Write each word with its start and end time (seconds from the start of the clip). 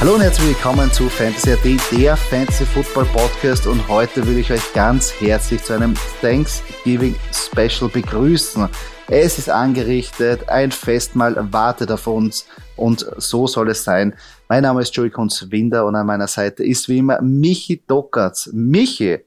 Hallo 0.00 0.14
und 0.14 0.20
herzlich 0.20 0.50
willkommen 0.50 0.92
zu 0.92 1.08
Fantasy 1.08 1.54
AT, 1.54 1.64
der 1.90 2.16
Fantasy 2.16 2.64
Football 2.64 3.04
Podcast 3.06 3.66
und 3.66 3.88
heute 3.88 4.24
will 4.28 4.38
ich 4.38 4.52
euch 4.52 4.72
ganz 4.72 5.12
herzlich 5.20 5.60
zu 5.64 5.72
einem 5.72 5.94
Thanksgiving 6.20 7.16
Special 7.32 7.90
begrüßen. 7.90 8.68
Es 9.08 9.38
ist 9.38 9.50
angerichtet, 9.50 10.48
ein 10.48 10.70
Festmahl 10.70 11.36
wartet 11.52 11.90
auf 11.90 12.06
uns 12.06 12.46
und 12.76 13.04
so 13.16 13.48
soll 13.48 13.70
es 13.70 13.82
sein. 13.82 14.14
Mein 14.48 14.62
Name 14.62 14.82
ist 14.82 14.94
Joey 14.94 15.10
Kunz-Winder 15.10 15.84
und 15.84 15.96
an 15.96 16.06
meiner 16.06 16.28
Seite 16.28 16.62
ist 16.62 16.88
wie 16.88 16.98
immer 16.98 17.20
Michi 17.20 17.82
Dockertz. 17.84 18.50
Michi, 18.52 19.18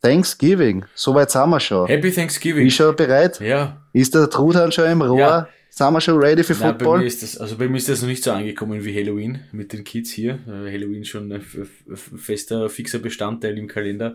Thanksgiving, 0.00 0.86
soweit 0.94 1.30
sind 1.30 1.50
wir 1.50 1.60
schon. 1.60 1.86
Happy 1.86 2.10
Thanksgiving. 2.10 2.64
Bist 2.64 2.78
du 2.78 2.84
schon 2.84 2.96
bereit? 2.96 3.40
Ja. 3.40 3.76
Ist 3.92 4.14
der 4.14 4.30
Truthahn 4.30 4.72
schon 4.72 4.86
im 4.86 5.02
Rohr? 5.02 5.18
Ja. 5.18 5.48
Sind 5.76 5.92
wir 5.92 6.00
schon 6.00 6.18
ready 6.18 6.44
für 6.44 6.52
Nein, 6.52 6.60
bei 6.62 6.68
Football? 6.68 6.98
mir 7.00 7.06
ist 7.06 7.24
das, 7.24 7.36
also 7.36 7.56
bei 7.58 7.68
mir 7.68 7.78
ist 7.78 7.88
das 7.88 8.00
noch 8.00 8.08
nicht 8.08 8.22
so 8.22 8.30
angekommen 8.30 8.84
wie 8.84 8.94
Halloween 8.94 9.40
mit 9.50 9.72
den 9.72 9.82
Kids 9.82 10.12
hier. 10.12 10.34
Äh, 10.46 10.70
Halloween 10.72 11.04
schon 11.04 11.32
ein 11.32 11.42
fester, 11.42 12.68
fixer 12.68 13.00
Bestandteil 13.00 13.58
im 13.58 13.66
Kalender. 13.66 14.14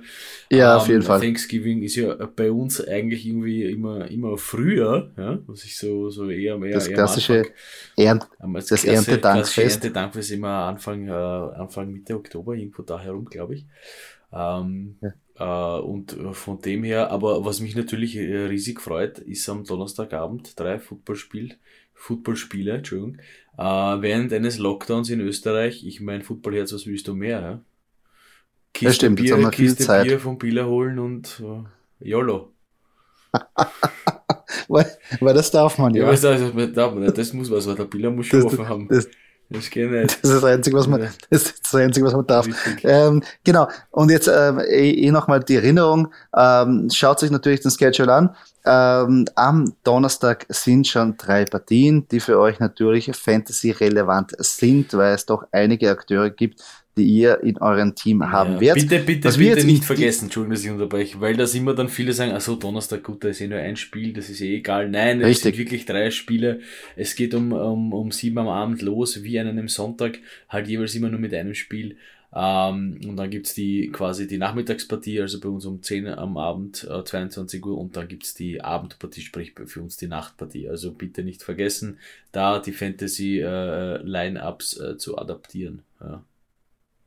Ja, 0.50 0.76
Ähm, 0.76 0.80
auf 0.80 0.88
jeden 0.88 1.02
Fall. 1.02 1.20
Thanksgiving 1.20 1.84
ist 1.84 1.98
ja 1.98 2.16
bei 2.34 2.50
uns 2.50 2.80
eigentlich 2.88 3.28
irgendwie 3.28 3.66
immer, 3.66 4.10
immer 4.10 4.38
früher, 4.38 5.12
ja, 5.18 5.40
was 5.48 5.66
ich 5.66 5.76
so, 5.76 6.10
so 6.10 6.30
eher 6.30 6.58
mehr, 6.58 6.76
Das 6.76 6.88
eher 6.88 6.96
klassische 6.96 7.44
Ernt 7.98 8.26
Ähm, 8.42 8.56
als 8.56 8.68
Das 8.68 8.86
Erntedankfest. 8.86 9.84
Erntedankfest 9.84 10.32
immer 10.32 10.48
Anfang, 10.64 11.10
äh, 11.10 11.12
Anfang 11.12 11.92
Mitte 11.92 12.16
Oktober, 12.16 12.54
irgendwo 12.54 12.84
da 12.84 12.98
herum, 13.02 13.26
glaube 13.26 13.56
ich. 13.56 13.66
Ähm, 14.32 14.96
äh, 15.02 15.10
und 15.44 16.18
äh, 16.18 16.34
von 16.34 16.60
dem 16.62 16.84
her, 16.84 17.12
aber 17.12 17.46
was 17.46 17.60
mich 17.62 17.76
natürlich 17.76 18.16
äh, 18.16 18.46
riesig 18.48 18.82
freut, 18.82 19.20
ist 19.20 19.48
am 19.50 19.64
Donnerstagabend 19.64 20.60
drei 20.60 20.80
Footballspiel, 20.80 21.56
Footballspiele, 21.94 22.74
Entschuldigung, 22.74 23.18
äh, 23.58 23.62
während 23.64 24.32
eines 24.34 24.58
Lockdowns 24.58 25.10
in 25.10 25.20
Österreich. 25.22 25.86
Ich 25.86 26.02
mein 26.02 26.22
Footballherz, 26.22 26.74
was 26.74 26.86
willst 26.88 27.08
du 27.08 27.16
mehr? 27.16 27.42
Ja? 27.42 27.62
Kiste 28.74 28.94
stimmt, 28.96 29.20
jetzt 29.20 29.26
Bier, 29.28 29.36
haben 29.36 29.44
wir 29.44 29.52
viel 29.52 29.68
Kiste 29.70 29.84
Zeit. 29.86 30.08
Bier 30.08 30.20
vom 30.20 30.38
Bieler 30.38 30.68
holen 30.68 31.00
und 31.00 31.42
äh, 32.02 32.08
YOLO. 32.10 32.52
weil, 34.68 34.86
weil 35.20 35.34
das 35.34 35.52
darf 35.52 35.78
man 35.78 35.94
Ja, 35.94 36.04
ja. 36.04 36.10
weißt 36.10 36.24
du, 36.24 36.28
also, 36.30 36.50
das, 36.52 36.72
das, 36.74 37.14
das 37.14 37.34
muss 37.34 37.52
was, 37.52 37.68
weil 37.68 37.76
der 37.76 37.86
Bieler 37.86 38.12
muss 38.12 38.28
schon 38.28 38.42
Das- 38.44 38.54
offen 38.54 38.68
haben. 38.68 38.88
das- 38.88 39.08
Das 39.52 39.70
geht 39.70 39.90
nicht. 39.90 40.24
Das 40.24 40.30
ist 40.30 40.44
das 40.44 40.44
Einzige, 40.44 40.78
was 40.78 40.88
man, 40.88 41.02
das 41.02 41.44
ist 41.44 41.66
das 41.66 41.76
Einzige, 41.76 42.06
was 42.06 42.14
man 42.14 42.28
darf. 42.28 42.48
Ähm, 42.84 43.24
genau. 43.44 43.68
Und 43.90 44.12
jetzt 44.12 44.28
ähm, 44.28 44.60
eh, 44.60 44.92
eh 44.92 45.12
nochmal 45.12 45.40
die 45.40 45.56
Erinnerung. 45.56 46.14
Ähm, 46.36 46.88
schaut 46.94 47.20
sich 47.20 47.32
natürlich 47.32 47.62
den 47.62 47.72
Schedule 47.72 48.14
an. 48.14 48.36
Ähm, 48.66 49.26
am 49.34 49.74
Donnerstag 49.84 50.46
sind 50.50 50.88
schon 50.88 51.18
drei 51.18 51.46
Partien, 51.46 52.08
die 52.10 52.20
für 52.20 52.40
euch 52.40 52.60
natürlich 52.60 53.12
Fantasy-relevant 53.16 54.36
sind, 54.38 54.94
weil 54.94 55.16
es 55.16 55.26
doch 55.26 55.44
einige 55.52 55.90
Akteure 55.90 56.30
gibt, 56.30 56.62
die 57.00 57.06
ihr 57.06 57.42
in 57.42 57.58
eurem 57.58 57.96
Team 57.96 58.32
haben 58.32 58.56
Ja, 58.56 58.62
werdet. 58.62 58.90
Bitte, 58.90 59.04
bitte, 59.04 59.30
bitte 59.30 59.44
jetzt 59.44 59.66
nicht 59.66 59.86
vergessen, 59.86 60.26
Entschuldigung, 60.26 60.56
dass 60.56 60.66
ich 60.66 60.72
unterbreche, 60.72 61.22
weil 61.22 61.36
da 61.36 61.46
immer 61.46 61.74
dann 61.74 61.90
viele 61.90 62.14
sagen, 62.14 62.34
ach 62.36 62.42
so, 62.42 62.56
Donnerstag, 62.56 63.04
gut, 63.04 63.24
da 63.24 63.30
ist 63.30 63.42
eh 63.42 63.48
nur 63.48 63.60
ein 63.60 63.76
Spiel, 63.76 64.14
das 64.14 64.30
ist 64.30 64.42
eh 64.42 64.58
egal. 64.58 64.90
Nein, 64.90 65.22
es 65.22 65.28
Richtig. 65.28 65.44
sind 65.44 65.58
wirklich 65.58 65.86
drei 65.86 66.12
Spiele. 66.12 66.60
Es 66.96 67.16
geht 67.16 67.34
um, 67.34 67.54
um, 67.54 67.94
um 67.94 68.12
sieben 68.12 68.38
am 68.38 68.50
Abend 68.50 68.82
los, 68.82 69.24
wie 69.24 69.40
an 69.40 69.48
einem 69.48 69.68
Sonntag, 69.68 70.20
halt 70.50 70.68
jeweils 70.68 70.96
immer 70.96 71.10
nur 71.10 71.20
mit 71.20 71.34
einem 71.34 71.56
Spiel. 71.56 71.96
Ähm, 72.32 73.02
und 73.08 73.18
dann 73.18 73.32
gibt's 73.32 73.56
die 73.56 73.90
quasi 73.92 74.28
die 74.28 74.38
Nachmittagspartie, 74.38 75.20
also 75.22 75.40
bei 75.40 75.50
uns 75.50 75.66
um 75.66 75.82
10 75.82 76.08
am 76.08 76.38
Abend, 76.38 76.88
äh, 76.90 77.04
22 77.04 77.66
Uhr, 77.66 77.78
und 77.78 77.98
dann 77.98 78.08
gibt's 78.08 78.36
die 78.36 78.62
Abendpartie, 78.62 79.22
sprich 79.22 79.54
für 79.66 79.82
uns 79.82 79.98
die 79.98 80.08
Nachtpartie. 80.08 80.70
Also 80.70 80.92
bitte 80.92 81.24
nicht 81.24 81.42
vergessen, 81.42 81.98
da 82.32 82.60
die 82.60 82.74
Fantasy-Line-Ups 82.74 84.80
äh, 84.80 84.98
zu 84.98 85.18
adaptieren. 85.18 85.82
Ja. 86.00 86.24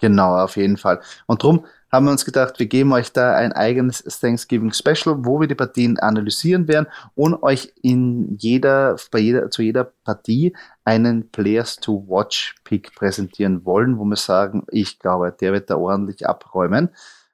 Genau, 0.02 0.36
auf 0.36 0.56
jeden 0.56 0.78
Fall. 0.78 1.00
Und 1.26 1.44
drum 1.44 1.64
haben 1.92 2.06
wir 2.06 2.10
uns 2.10 2.24
gedacht, 2.24 2.58
wir 2.58 2.66
geben 2.66 2.92
euch 2.92 3.12
da 3.12 3.36
ein 3.36 3.52
eigenes 3.52 4.02
Thanksgiving 4.02 4.72
Special, 4.72 5.24
wo 5.24 5.38
wir 5.38 5.46
die 5.46 5.54
Partien 5.54 5.96
analysieren 6.00 6.66
werden 6.66 6.88
und 7.14 7.40
euch 7.44 7.72
in 7.82 8.36
jeder, 8.36 8.96
bei 9.12 9.20
jeder, 9.20 9.48
zu 9.48 9.62
jeder 9.62 9.84
Partie 9.84 10.56
einen 10.84 11.30
Players 11.30 11.76
to 11.76 12.04
Watch 12.08 12.56
Pick 12.64 12.96
präsentieren 12.96 13.64
wollen, 13.64 13.96
wo 13.96 14.04
wir 14.04 14.16
sagen, 14.16 14.64
ich 14.72 14.98
glaube, 14.98 15.32
der 15.40 15.52
wird 15.52 15.70
da 15.70 15.76
ordentlich 15.76 16.26
abräumen. 16.26 16.88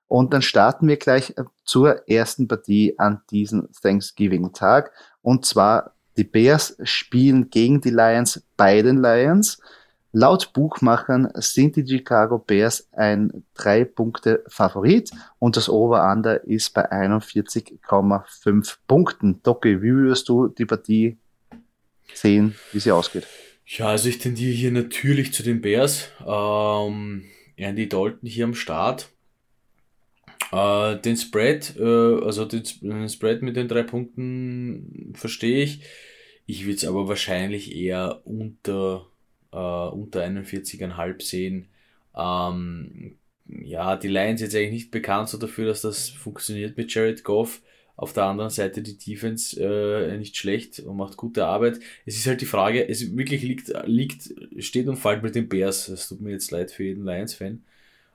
Und 0.06 0.34
dann 0.34 0.42
starten 0.42 0.88
wir 0.88 0.98
gleich 0.98 1.30
äh, 1.38 1.44
zur 1.64 2.06
ersten 2.06 2.48
Partie 2.48 2.98
an 2.98 3.22
diesem 3.30 3.70
Thanksgiving 3.80 4.52
Tag. 4.52 4.92
Und 5.22 5.46
zwar 5.46 5.92
die 6.18 6.24
Bears 6.24 6.76
spielen 6.82 7.48
gegen 7.48 7.80
die 7.80 7.90
Lions 7.90 8.42
bei 8.58 8.82
den 8.82 9.00
Lions. 9.00 9.58
Laut 10.20 10.52
Buchmachern 10.52 11.30
sind 11.36 11.76
die 11.76 11.86
Chicago 11.86 12.38
Bears 12.40 12.88
ein 12.90 13.44
drei 13.54 13.84
Punkte 13.84 14.42
Favorit 14.48 15.12
und 15.38 15.56
das 15.56 15.68
Over-Under 15.68 16.42
ist 16.42 16.74
bei 16.74 16.90
41,5 16.90 18.78
Punkten. 18.88 19.40
Doki, 19.44 19.80
wie 19.80 19.92
würdest 19.92 20.28
du 20.28 20.48
die 20.48 20.66
Partie 20.66 21.18
sehen, 22.12 22.56
wie 22.72 22.80
sie 22.80 22.90
ausgeht? 22.90 23.28
Ja, 23.64 23.90
also 23.90 24.08
ich 24.08 24.18
tendiere 24.18 24.50
hier 24.50 24.72
natürlich 24.72 25.32
zu 25.32 25.44
den 25.44 25.60
Bears. 25.60 26.08
Ähm, 26.26 27.22
Andy 27.54 27.88
Dalton 27.88 28.28
hier 28.28 28.46
am 28.46 28.54
Start. 28.56 29.10
Äh, 30.50 30.96
den 30.96 31.16
Spread, 31.16 31.76
äh, 31.78 32.24
also 32.24 32.44
den, 32.44 32.64
den 32.80 33.08
Spread 33.08 33.42
mit 33.42 33.54
den 33.54 33.68
drei 33.68 33.84
Punkten 33.84 35.12
verstehe 35.14 35.62
ich. 35.62 35.82
Ich 36.44 36.64
würde 36.64 36.74
es 36.74 36.84
aber 36.84 37.06
wahrscheinlich 37.06 37.72
eher 37.76 38.22
unter, 38.24 39.06
äh, 39.52 39.56
unter 39.56 40.22
41,5 40.24 41.22
sehen. 41.22 41.68
Ähm, 42.16 43.16
ja, 43.46 43.96
die 43.96 44.08
Lions 44.08 44.40
jetzt 44.40 44.54
eigentlich 44.54 44.72
nicht 44.72 44.90
bekannt 44.90 45.28
so 45.28 45.38
dafür, 45.38 45.66
dass 45.66 45.82
das 45.82 46.08
funktioniert 46.10 46.76
mit 46.76 46.92
Jared 46.92 47.24
Goff. 47.24 47.62
Auf 47.96 48.12
der 48.12 48.24
anderen 48.24 48.50
Seite 48.50 48.80
die 48.82 48.96
Defense 48.96 49.60
äh, 49.60 50.16
nicht 50.18 50.36
schlecht 50.36 50.78
und 50.80 50.96
macht 50.96 51.16
gute 51.16 51.46
Arbeit. 51.46 51.80
Es 52.06 52.16
ist 52.16 52.26
halt 52.28 52.40
die 52.40 52.46
Frage, 52.46 52.88
es 52.88 53.16
wirklich 53.16 53.42
liegt, 53.42 53.72
liegt, 53.86 54.32
steht 54.58 54.86
und 54.86 54.98
fällt 54.98 55.22
mit 55.24 55.34
den 55.34 55.48
Bears. 55.48 55.88
Es 55.88 56.08
tut 56.08 56.20
mir 56.20 56.30
jetzt 56.30 56.52
leid 56.52 56.70
für 56.70 56.84
jeden 56.84 57.04
Lions-Fan. 57.04 57.64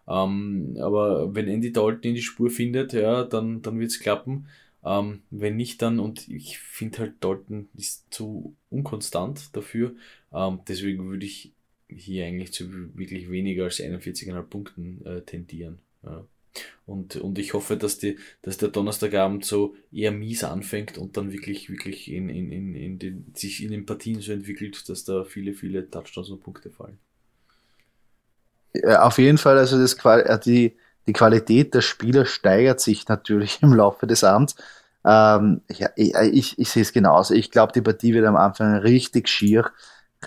Ähm, 0.08 0.78
aber 0.80 1.34
wenn 1.36 1.48
Andy 1.48 1.72
Dalton 1.74 2.04
in 2.04 2.16
die 2.16 2.22
Spur 2.22 2.50
findet, 2.50 2.94
ja, 2.94 3.24
dann, 3.24 3.62
dann 3.62 3.80
wird's 3.80 4.00
klappen. 4.00 4.48
Ähm, 4.86 5.22
wenn 5.32 5.56
nicht, 5.56 5.82
dann, 5.82 6.00
und 6.00 6.28
ich 6.30 6.60
finde 6.60 7.00
halt 7.00 7.14
Dalton 7.22 7.70
ist 7.76 8.06
zu 8.14 8.56
unkonstant 8.70 9.56
dafür. 9.56 9.96
Ähm, 10.34 10.62
deswegen 10.68 11.08
würde 11.10 11.26
ich 11.26 11.54
hier 11.90 12.26
eigentlich 12.26 12.54
zu 12.54 12.72
wirklich 12.98 13.30
weniger 13.30 13.66
als 13.66 13.80
41,5 13.80 14.50
Punkten 14.50 15.06
äh, 15.06 15.22
tendieren. 15.22 15.80
Ja. 16.04 16.26
Und, 16.86 17.16
und 17.18 17.40
ich 17.40 17.54
hoffe, 17.54 17.78
dass, 17.78 17.98
die, 18.00 18.18
dass 18.42 18.58
der 18.58 18.70
Donnerstagabend 18.70 19.46
so 19.46 19.76
eher 19.92 20.12
mies 20.12 20.44
anfängt 20.44 20.98
und 20.98 21.18
dann 21.18 21.32
wirklich, 21.32 21.70
wirklich 21.70 22.12
in, 22.12 22.30
in, 22.30 22.52
in, 22.52 22.76
in 22.76 23.00
den, 23.00 23.34
sich 23.36 23.64
in 23.64 23.72
den 23.72 23.86
Partien 23.86 24.22
so 24.22 24.32
entwickelt, 24.34 24.88
dass 24.90 25.04
da 25.06 25.24
viele, 25.26 25.54
viele 25.54 25.90
Touchdowns 25.90 26.30
und 26.30 26.42
Punkte 26.44 26.72
fallen. 26.72 27.00
Ja, 28.74 29.04
auf 29.04 29.18
jeden 29.20 29.38
Fall, 29.38 29.58
also 29.58 29.80
das, 29.80 29.98
Qual- 29.98 30.22
äh, 30.22 30.40
die, 30.40 30.76
die 31.08 31.14
Qualität 31.14 31.74
der 31.74 31.82
Spieler 31.82 32.26
steigert 32.26 32.80
sich 32.82 33.08
natürlich 33.08 33.60
im 33.62 33.74
Laufe 33.74 34.08
des 34.08 34.24
Abends. 34.24 34.56
Ähm, 35.06 35.62
ja, 35.70 35.90
ich, 35.96 36.14
ich, 36.16 36.60
ich 36.60 36.70
sehe 36.70 36.82
es 36.82 36.94
genauso. 36.94 37.34
Ich 37.34 37.52
glaube, 37.52 37.74
die 37.74 37.82
Partie 37.82 38.14
wird 38.14 38.26
am 38.26 38.36
Anfang 38.38 38.76
richtig 38.78 39.28
schier, 39.30 39.70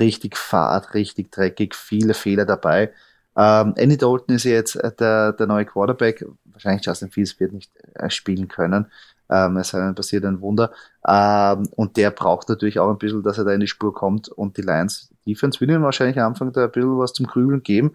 richtig 0.00 0.36
fad, 0.36 0.94
richtig 0.94 1.32
dreckig, 1.32 1.74
viele 1.74 2.14
Fehler 2.14 2.44
dabei. 2.44 2.92
Ähm, 3.36 3.74
Andy 3.76 3.96
Dalton 3.96 4.36
ist 4.36 4.44
jetzt 4.44 4.76
äh, 4.76 4.92
der, 4.98 5.32
der 5.32 5.46
neue 5.46 5.66
Quarterback. 5.66 6.24
Wahrscheinlich 6.44 6.86
Justin 6.86 7.10
Fields 7.10 7.38
wird 7.38 7.52
nicht 7.52 7.70
äh, 7.94 8.08
spielen 8.08 8.48
können. 8.48 8.86
Ähm, 9.28 9.56
es 9.58 9.72
passiert 9.72 10.24
ein 10.24 10.40
Wunder. 10.40 10.72
Ähm, 11.06 11.68
und 11.76 11.96
der 11.96 12.10
braucht 12.10 12.48
natürlich 12.48 12.78
auch 12.78 12.90
ein 12.90 12.98
bisschen, 12.98 13.22
dass 13.22 13.38
er 13.38 13.44
da 13.44 13.52
in 13.52 13.60
die 13.60 13.66
Spur 13.66 13.92
kommt. 13.92 14.28
Und 14.28 14.56
die 14.56 14.62
Lions 14.62 15.10
Defense 15.26 15.60
will 15.60 15.70
ihm 15.70 15.82
wahrscheinlich 15.82 16.18
am 16.18 16.28
Anfang 16.32 16.52
da 16.52 16.64
ein 16.64 16.70
bisschen 16.70 16.98
was 16.98 17.12
zum 17.12 17.26
Grübeln 17.26 17.62
geben. 17.62 17.94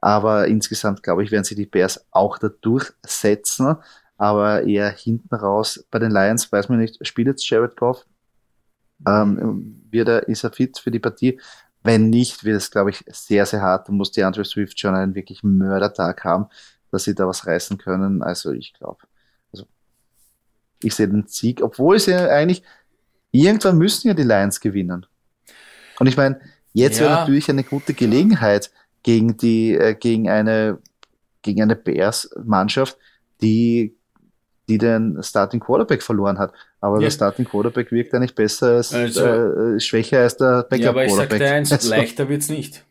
Aber 0.00 0.46
insgesamt, 0.46 1.02
glaube 1.02 1.24
ich, 1.24 1.30
werden 1.30 1.44
sie 1.44 1.56
die 1.56 1.66
Bears 1.66 2.06
auch 2.10 2.38
da 2.38 2.48
durchsetzen. 2.48 3.76
Aber 4.16 4.62
eher 4.62 4.90
hinten 4.90 5.34
raus 5.34 5.84
bei 5.90 5.98
den 5.98 6.10
Lions, 6.10 6.50
weiß 6.50 6.68
man 6.68 6.78
nicht, 6.78 7.06
spielt 7.06 7.28
jetzt 7.28 7.48
Jared 7.48 7.76
Goff? 7.76 8.06
Ähm, 9.06 9.77
wird 9.90 10.08
er, 10.08 10.28
ist 10.28 10.44
er 10.44 10.52
fit 10.52 10.78
für 10.78 10.90
die 10.90 10.98
Partie? 10.98 11.40
Wenn 11.82 12.10
nicht, 12.10 12.44
wird 12.44 12.56
es, 12.56 12.70
glaube 12.70 12.90
ich, 12.90 13.04
sehr, 13.08 13.46
sehr 13.46 13.62
hart. 13.62 13.88
Da 13.88 13.92
muss 13.92 14.10
die 14.10 14.24
Andre 14.24 14.44
Swift 14.44 14.78
schon 14.78 14.94
einen 14.94 15.14
wirklich 15.14 15.42
Mördertag 15.42 16.24
haben, 16.24 16.46
dass 16.90 17.04
sie 17.04 17.14
da 17.14 17.26
was 17.26 17.46
reißen 17.46 17.78
können. 17.78 18.22
Also 18.22 18.52
ich 18.52 18.74
glaube, 18.74 18.98
also 19.52 19.66
ich 20.82 20.94
sehe 20.94 21.08
den 21.08 21.26
Sieg, 21.26 21.62
obwohl 21.62 21.98
sie 21.98 22.12
ja 22.12 22.28
eigentlich, 22.28 22.62
irgendwann 23.30 23.78
müssen 23.78 24.08
ja 24.08 24.14
die 24.14 24.24
Lions 24.24 24.60
gewinnen. 24.60 25.06
Und 25.98 26.06
ich 26.06 26.16
meine, 26.16 26.40
jetzt 26.72 26.98
ja. 26.98 27.06
wäre 27.06 27.20
natürlich 27.20 27.48
eine 27.48 27.64
gute 27.64 27.94
Gelegenheit 27.94 28.70
gegen 29.02 29.36
die, 29.36 29.74
äh, 29.74 29.94
gegen 29.94 30.28
eine, 30.28 30.78
gegen 31.42 31.62
eine 31.62 31.76
Bears-Mannschaft, 31.76 32.98
die 33.40 33.98
die 34.68 34.78
den 34.78 35.22
Starting 35.22 35.60
Quarterback 35.60 36.02
verloren 36.02 36.38
hat. 36.38 36.52
Aber 36.80 36.96
ja. 36.96 37.02
der 37.02 37.10
Starting 37.10 37.44
Quarterback 37.44 37.90
wirkt 37.90 38.14
eigentlich 38.14 38.34
besser 38.34 38.76
als, 38.76 38.94
also, 38.94 39.24
äh, 39.24 39.80
schwächer 39.80 40.20
als 40.20 40.36
der 40.36 40.62
Backup 40.62 40.70
Quarterback. 40.70 40.82
Ja, 40.82 40.90
aber 40.90 41.04
ich 41.04 41.12
sag 41.12 41.38
dir 41.38 41.50
eins, 41.50 41.72
also. 41.72 41.90
leichter 41.90 42.28
wird's 42.28 42.48
nicht. 42.48 42.84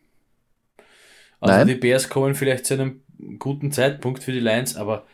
Also 1.40 1.54
Nein. 1.54 1.68
die 1.68 1.74
Bears 1.74 2.08
kommen 2.08 2.34
vielleicht 2.34 2.66
zu 2.66 2.74
einem 2.74 3.02
guten 3.38 3.72
Zeitpunkt 3.72 4.22
für 4.22 4.32
die 4.32 4.40
Lions, 4.40 4.76
aber 4.76 5.06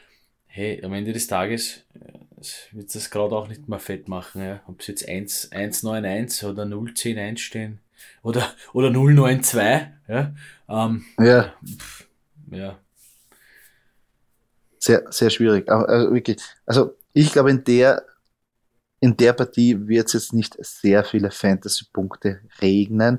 hey, 0.47 0.83
am 0.85 0.93
Ende 0.93 1.13
des 1.13 1.27
Tages 1.27 1.83
äh, 1.95 2.77
wird 2.77 2.95
das 2.95 3.11
gerade 3.11 3.35
auch 3.35 3.49
nicht 3.49 3.69
mehr 3.69 3.79
fett 3.79 4.09
machen. 4.09 4.43
Ja. 4.43 4.61
Ob 4.67 4.81
es 4.81 4.87
jetzt 4.87 5.09
1-9-1 5.09 6.45
oder 6.47 6.65
0-10-1 6.65 7.39
stehen 7.39 7.81
oder, 8.23 8.53
oder 8.73 8.89
0-9-2. 8.89 9.87
Ja. 10.09 10.35
Ähm, 10.69 11.05
ja. 11.19 11.55
Pff, 11.65 12.07
ja. 12.51 12.79
Sehr, 14.79 15.05
sehr 15.11 15.31
schwierig. 15.31 15.69
Also, 15.71 16.13
wirklich. 16.13 16.39
Also 16.67 16.95
ich 17.13 17.33
glaube, 17.33 17.51
in 17.51 17.65
der 17.65 18.05
in 19.05 19.15
der 19.19 19.35
Partie 19.35 19.87
wird 19.87 20.07
es 20.07 20.15
jetzt 20.15 20.33
nicht 20.33 20.57
sehr 20.65 21.05
viele 21.05 21.31
Fantasy-Punkte 21.31 22.41
regnen. 22.63 23.19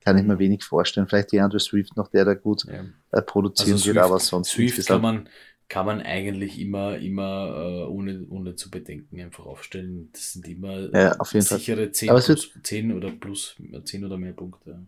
Kann 0.00 0.16
ich 0.16 0.24
mir 0.24 0.38
wenig 0.38 0.64
vorstellen. 0.64 1.06
Vielleicht 1.06 1.32
die 1.32 1.40
Andrew 1.40 1.58
Swift 1.58 1.94
noch, 1.94 2.08
der 2.08 2.24
da 2.24 2.32
gut 2.32 2.64
ja. 2.64 2.86
äh, 3.12 3.20
produzieren 3.20 3.72
also 3.72 3.84
Swift, 3.84 3.96
wird, 3.96 4.04
aber 4.04 4.18
sonst. 4.18 4.52
Swift 4.52 4.86
kann 4.86 5.02
man, 5.02 5.28
kann 5.68 5.84
man 5.84 6.00
eigentlich 6.00 6.58
immer, 6.58 6.96
immer 6.96 7.48
äh, 7.54 7.84
ohne, 7.84 8.24
ohne 8.30 8.54
zu 8.54 8.70
bedenken 8.70 9.20
einfach 9.20 9.44
aufstellen. 9.44 10.08
Das 10.12 10.32
sind 10.32 10.48
immer 10.48 10.88
ja, 10.94 11.22
sichere 11.22 11.92
Fall. 11.92 11.92
10, 11.92 12.08
plus, 12.08 12.50
10 12.62 12.92
oder 12.94 13.10
plus 13.10 13.56
10 13.84 14.06
oder 14.06 14.16
mehr 14.16 14.32
Punkte. 14.32 14.86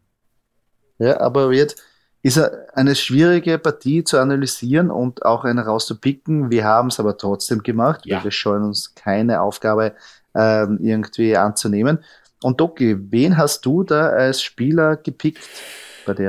Ja, 0.99 1.21
aber 1.21 1.51
wird 1.51 1.77
ist 2.23 2.39
eine 2.75 2.95
schwierige 2.97 3.59
Partie 3.59 4.03
zu 4.03 4.19
analysieren 4.19 4.91
und 4.91 5.25
auch 5.25 5.45
eine 5.45 5.65
rauszupicken. 5.65 6.51
Wir 6.51 6.65
haben 6.65 6.89
es 6.89 6.99
aber 6.99 7.17
trotzdem 7.17 7.63
gemacht, 7.63 8.07
ja. 8.07 8.17
weil 8.17 8.25
wir 8.25 8.31
scheuen 8.33 8.65
uns 8.65 8.95
keine 8.95 9.41
Aufgabe 9.41 9.95
ähm, 10.39 10.79
irgendwie 10.81 11.37
anzunehmen. 11.37 11.99
Und 12.43 12.61
Doki, 12.61 12.97
wen 13.11 13.37
hast 13.37 13.67
du 13.67 13.83
da 13.83 14.11
als 14.11 14.43
Spieler 14.43 14.97
gepickt? 14.97 15.43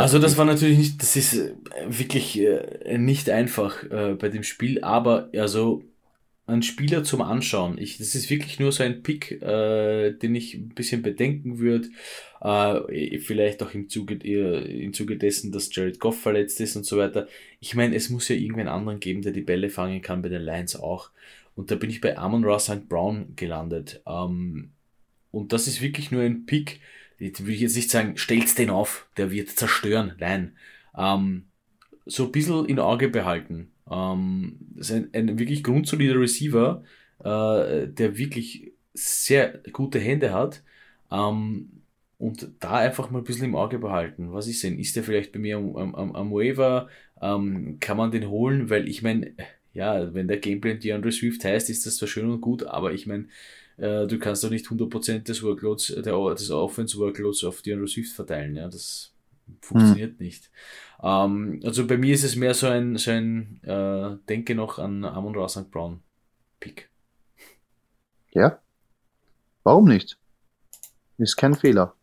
Also 0.01 0.19
das 0.19 0.37
war 0.37 0.43
natürlich 0.43 0.77
nicht, 0.77 1.01
das 1.01 1.15
ist 1.15 1.35
äh, 1.35 1.53
wirklich 1.87 2.39
äh, 2.39 2.97
nicht 2.97 3.29
einfach 3.29 3.83
äh, 3.89 4.15
bei 4.15 4.27
dem 4.27 4.43
Spiel, 4.43 4.83
aber 4.83 5.29
also 5.33 5.83
ein 6.47 6.63
Spieler 6.63 7.03
zum 7.03 7.21
Anschauen. 7.21 7.77
Ich, 7.77 7.97
das 7.97 8.15
ist 8.15 8.29
wirklich 8.29 8.59
nur 8.59 8.71
so 8.71 8.83
ein 8.83 9.03
Pick, 9.03 9.41
äh, 9.41 10.11
den 10.11 10.35
ich 10.35 10.55
ein 10.55 10.69
bisschen 10.69 11.01
bedenken 11.01 11.59
würde. 11.59 11.89
Äh, 12.41 13.19
vielleicht 13.19 13.61
auch 13.63 13.73
im 13.73 13.87
Zuge, 13.87 14.15
äh, 14.15 14.83
im 14.83 14.93
Zuge 14.93 15.17
dessen, 15.17 15.51
dass 15.51 15.73
Jared 15.73 15.99
Goff 15.99 16.19
verletzt 16.19 16.59
ist 16.59 16.75
und 16.75 16.85
so 16.85 16.97
weiter. 16.97 17.27
Ich 17.59 17.75
meine, 17.75 17.95
es 17.95 18.09
muss 18.09 18.27
ja 18.27 18.35
irgendwen 18.35 18.67
anderen 18.67 18.99
geben, 18.99 19.21
der 19.21 19.31
die 19.31 19.41
Bälle 19.41 19.69
fangen 19.69 20.01
kann, 20.01 20.21
bei 20.21 20.29
den 20.29 20.41
Lions 20.41 20.75
auch. 20.75 21.11
Und 21.59 21.71
da 21.71 21.75
bin 21.75 21.89
ich 21.89 21.99
bei 21.99 22.17
Amon 22.17 22.45
Ross 22.45 22.67
St. 22.67 22.87
Brown 22.87 23.35
gelandet. 23.35 24.01
Ähm, 24.07 24.71
und 25.29 25.51
das 25.51 25.67
ist 25.67 25.81
wirklich 25.81 26.09
nur 26.09 26.21
ein 26.21 26.45
Pick. 26.45 26.79
Ich 27.17 27.45
will 27.45 27.53
jetzt 27.53 27.75
nicht 27.75 27.91
sagen, 27.91 28.15
stellt 28.15 28.57
den 28.57 28.69
auf, 28.69 29.09
der 29.17 29.29
wird 29.29 29.49
zerstören. 29.49 30.13
Nein. 30.19 30.55
Ähm, 30.97 31.47
so 32.05 32.23
ein 32.23 32.31
bisschen 32.31 32.63
in 32.63 32.79
Auge 32.79 33.09
behalten. 33.09 33.73
Ähm, 33.91 34.55
das 34.69 34.89
ist 34.89 34.95
ein, 34.95 35.09
ein 35.13 35.37
wirklich 35.37 35.61
grundsolider 35.61 36.17
Receiver, 36.17 36.81
äh, 37.19 37.89
der 37.89 38.17
wirklich 38.17 38.71
sehr 38.93 39.61
gute 39.73 39.99
Hände 39.99 40.31
hat. 40.31 40.63
Ähm, 41.11 41.81
und 42.19 42.51
da 42.61 42.75
einfach 42.75 43.09
mal 43.11 43.17
ein 43.17 43.25
bisschen 43.25 43.47
im 43.47 43.57
Auge 43.57 43.79
behalten. 43.79 44.31
Was 44.31 44.47
ist 44.47 44.63
denn? 44.63 44.79
Ist 44.79 44.95
der 44.95 45.03
vielleicht 45.03 45.33
bei 45.33 45.39
mir 45.39 45.57
am, 45.57 45.75
am, 45.75 46.15
am 46.15 46.31
Waiver? 46.31 46.87
Ähm, 47.21 47.81
kann 47.81 47.97
man 47.97 48.11
den 48.11 48.29
holen? 48.29 48.69
Weil 48.69 48.87
ich 48.87 49.01
meine, 49.01 49.33
ja, 49.73 50.13
wenn 50.13 50.27
der 50.27 50.37
Gameplan 50.37 50.79
DeAndre 50.79 51.11
Swift 51.11 51.43
heißt, 51.43 51.69
ist 51.69 51.85
das 51.85 51.97
zwar 51.97 52.07
schön 52.07 52.29
und 52.29 52.41
gut, 52.41 52.63
aber 52.63 52.93
ich 52.93 53.07
meine, 53.07 53.27
äh, 53.77 54.07
du 54.07 54.19
kannst 54.19 54.43
doch 54.43 54.49
nicht 54.49 54.67
100% 54.67 55.23
des 55.23 55.43
Workloads, 55.43 55.87
der, 55.87 56.33
des 56.33 56.51
Offense-Workloads 56.51 57.43
auf 57.43 57.61
DeAndre 57.61 57.87
Swift 57.87 58.13
verteilen, 58.13 58.55
ja, 58.55 58.67
das 58.67 59.13
funktioniert 59.61 60.19
hm. 60.19 60.25
nicht. 60.25 60.49
Ähm, 61.01 61.61
also 61.63 61.87
bei 61.87 61.97
mir 61.97 62.13
ist 62.13 62.23
es 62.23 62.35
mehr 62.35 62.53
so 62.53 62.67
ein, 62.67 62.97
so 62.97 63.11
ein 63.11 63.61
äh, 63.63 64.17
Denke 64.27 64.55
noch 64.55 64.79
an 64.79 65.05
Amon 65.05 65.35
Ra 65.35 65.47
St. 65.47 65.71
Brown 65.71 66.01
Pick. 66.59 66.89
Ja, 68.31 68.59
warum 69.63 69.85
nicht? 69.85 70.17
Ist 71.17 71.35
kein 71.35 71.55
Fehler. 71.55 71.95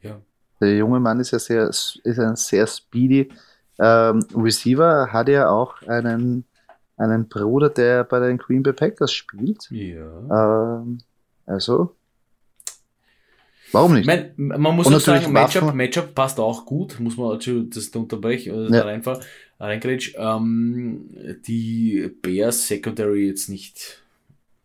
Ja. 0.00 0.20
Der 0.60 0.76
junge 0.76 1.00
Mann 1.00 1.20
ist 1.20 1.30
ja 1.30 1.38
sehr, 1.38 1.68
ist 1.68 2.00
ein 2.04 2.36
sehr 2.36 2.66
speedy 2.66 3.30
ähm, 3.78 4.24
Receiver, 4.34 5.12
hat 5.12 5.28
ja 5.28 5.48
auch 5.48 5.82
einen 5.82 6.44
einen 6.96 7.28
Bruder, 7.28 7.70
der 7.70 8.04
bei 8.04 8.20
den 8.20 8.38
Green 8.38 8.62
Bay 8.62 8.72
Packers 8.72 9.12
spielt. 9.12 9.68
Ja. 9.70 10.78
Ähm, 10.80 11.00
also, 11.46 11.94
warum 13.72 13.94
nicht? 13.94 14.06
Man, 14.06 14.32
man 14.36 14.76
muss 14.76 14.86
auch 14.92 15.00
sagen, 15.00 15.32
Matchup, 15.32 15.74
Matchup 15.74 16.14
passt 16.14 16.38
auch 16.38 16.64
gut, 16.64 16.98
muss 17.00 17.16
man 17.16 17.32
also 17.32 17.62
das 17.62 17.90
da 17.90 17.98
unterbrechen, 17.98 18.72
äh, 18.72 18.76
ja. 18.76 18.84
einfach 18.86 19.20
reingrätsch. 19.58 20.14
Ähm, 20.16 21.10
die 21.46 22.10
Bears 22.22 22.68
Secondary 22.68 23.26
jetzt 23.26 23.48
nicht 23.48 24.02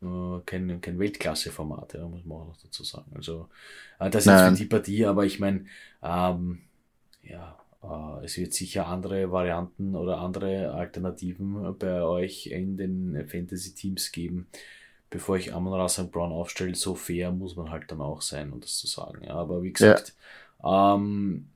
äh, 0.01 0.39
kein, 0.45 0.79
kein 0.81 0.99
Weltklasse-Format, 0.99 1.93
ja, 1.95 2.07
muss 2.07 2.25
man 2.25 2.37
auch 2.39 2.47
noch 2.47 2.57
dazu 2.57 2.83
sagen. 2.83 3.11
Also, 3.15 3.49
äh, 3.99 4.09
das 4.09 4.27
ist 4.27 4.31
für 4.31 4.51
die 4.53 4.65
Partie, 4.65 5.05
aber 5.05 5.25
ich 5.25 5.39
meine, 5.39 5.65
ähm, 6.01 6.59
ja, 7.23 7.57
äh, 7.68 7.68
es 8.23 8.37
wird 8.37 8.53
sicher 8.53 8.87
andere 8.87 9.31
Varianten 9.31 9.95
oder 9.95 10.17
andere 10.17 10.73
Alternativen 10.73 11.77
bei 11.77 12.01
euch 12.01 12.47
in 12.47 12.75
den 12.75 13.25
Fantasy-Teams 13.27 14.11
geben, 14.11 14.47
bevor 15.09 15.37
ich 15.37 15.53
Amon 15.53 15.73
Ra 15.73 15.87
St. 15.87 16.11
Brown 16.11 16.31
aufstelle. 16.31 16.75
So 16.75 16.95
fair 16.95 17.31
muss 17.31 17.55
man 17.55 17.71
halt 17.71 17.89
dann 17.89 18.01
auch 18.01 18.21
sein, 18.21 18.51
um 18.51 18.59
das 18.59 18.77
zu 18.77 18.87
sagen. 18.87 19.27
Aber 19.29 19.63
wie 19.63 19.71
gesagt, 19.71 20.13
ja. 20.61 20.95
ähm, 20.95 21.47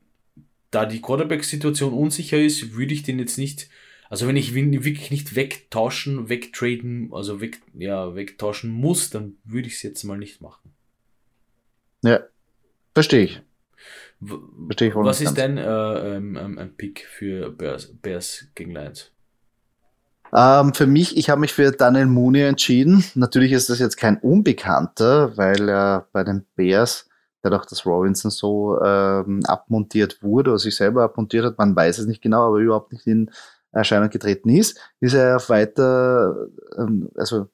da 0.72 0.86
die 0.86 1.02
Quarterback-Situation 1.02 1.94
unsicher 1.94 2.40
ist, 2.40 2.74
würde 2.74 2.94
ich 2.94 3.04
den 3.04 3.20
jetzt 3.20 3.38
nicht, 3.38 3.70
also 4.10 4.26
wenn 4.28 4.38
ich 4.38 4.54
wirklich 4.54 5.12
nicht 5.12 5.36
wegtauschen, 5.36 6.30
wegtraden, 6.30 7.10
also 7.12 7.42
weg, 7.42 7.62
ja, 7.78 8.16
wegtauschen 8.16 8.72
muss, 8.72 9.10
dann 9.10 9.36
würde 9.44 9.68
ich 9.68 9.76
es 9.76 9.84
jetzt 9.84 10.04
mal 10.04 10.18
nicht 10.18 10.42
machen. 10.42 10.74
Ja, 12.02 12.22
verstehe 12.94 13.26
ich. 13.26 13.42
Was 14.96 15.22
ist 15.22 15.36
denn 15.36 15.58
äh, 15.58 16.16
ähm, 16.16 16.38
ähm, 16.38 16.58
ein 16.58 16.76
Pick 16.76 17.06
für 17.06 17.52
Bears, 17.52 17.94
Bears 18.02 18.46
gegen 18.56 18.72
Lions? 18.72 19.12
Ähm, 20.36 20.74
für 20.74 20.88
mich, 20.88 21.16
ich 21.16 21.30
habe 21.30 21.42
mich 21.42 21.54
für 21.54 21.72
Daniel 21.72 22.08
Mooney 22.08 22.42
entschieden. 22.42 23.04
Natürlich 23.14 23.52
ist 23.52 23.70
das 23.70 23.80
jetzt 23.80 23.98
kein 23.98 24.18
Unbekannter, 24.18 25.38
weil 25.38 25.70
er 25.70 26.06
äh, 26.06 26.10
bei 26.12 26.24
den 26.24 26.46
Bears, 26.56 27.08
dadurch, 27.44 27.66
dass 27.66 27.86
Robinson 27.86 28.32
so 28.32 28.82
ähm, 28.82 29.42
abmontiert 29.46 30.24
wurde 30.24 30.52
oder 30.52 30.60
sich 30.60 30.76
selber 30.76 31.04
abmontiert 31.04 31.46
hat, 31.46 31.58
man 31.58 31.76
weiß 31.76 32.00
es 32.00 32.08
nicht 32.08 32.22
genau, 32.22 32.48
aber 32.48 32.58
überhaupt 32.58 32.94
nicht 32.94 33.06
in 33.06 33.30
Erscheinung 33.72 34.10
getreten 34.10 34.50
ist, 34.50 34.80
ist 35.00 35.14
er 35.14 35.36
auf 35.36 35.50
weiter, 35.50 36.48
ähm, 36.78 37.10
also 37.16 37.48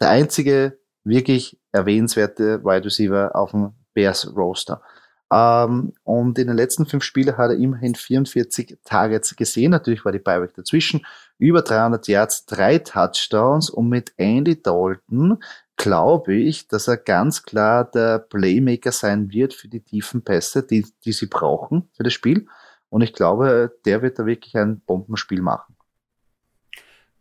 der 0.00 0.10
einzige 0.10 0.78
wirklich 1.04 1.58
erwähnenswerte 1.72 2.62
Wide 2.64 2.84
Receiver 2.84 3.34
auf 3.34 3.52
dem 3.52 3.72
Bears 3.94 4.34
Roster. 4.36 4.82
Ähm, 5.30 5.92
und 6.04 6.38
in 6.38 6.46
den 6.46 6.56
letzten 6.56 6.86
fünf 6.86 7.04
Spielen 7.04 7.36
hat 7.36 7.50
er 7.50 7.56
immerhin 7.56 7.94
44 7.94 8.78
Targets 8.84 9.36
gesehen. 9.36 9.70
Natürlich 9.70 10.04
war 10.04 10.12
die 10.12 10.18
Buyback 10.18 10.54
dazwischen. 10.54 11.04
Über 11.38 11.62
300 11.62 12.08
Yards, 12.08 12.46
drei 12.46 12.78
Touchdowns. 12.78 13.70
Und 13.70 13.88
mit 13.88 14.12
Andy 14.16 14.60
Dalton 14.62 15.38
glaube 15.76 16.34
ich, 16.34 16.68
dass 16.68 16.88
er 16.88 16.96
ganz 16.96 17.42
klar 17.42 17.84
der 17.90 18.18
Playmaker 18.18 18.92
sein 18.92 19.30
wird 19.32 19.54
für 19.54 19.68
die 19.68 19.80
tiefen 19.80 20.22
Pässe, 20.22 20.62
die, 20.62 20.86
die 21.04 21.12
sie 21.12 21.26
brauchen 21.26 21.88
für 21.96 22.02
das 22.02 22.12
Spiel. 22.12 22.46
Und 22.90 23.02
ich 23.02 23.12
glaube, 23.12 23.78
der 23.84 24.02
wird 24.02 24.18
da 24.18 24.26
wirklich 24.26 24.56
ein 24.56 24.80
Bombenspiel 24.80 25.42
machen. 25.42 25.76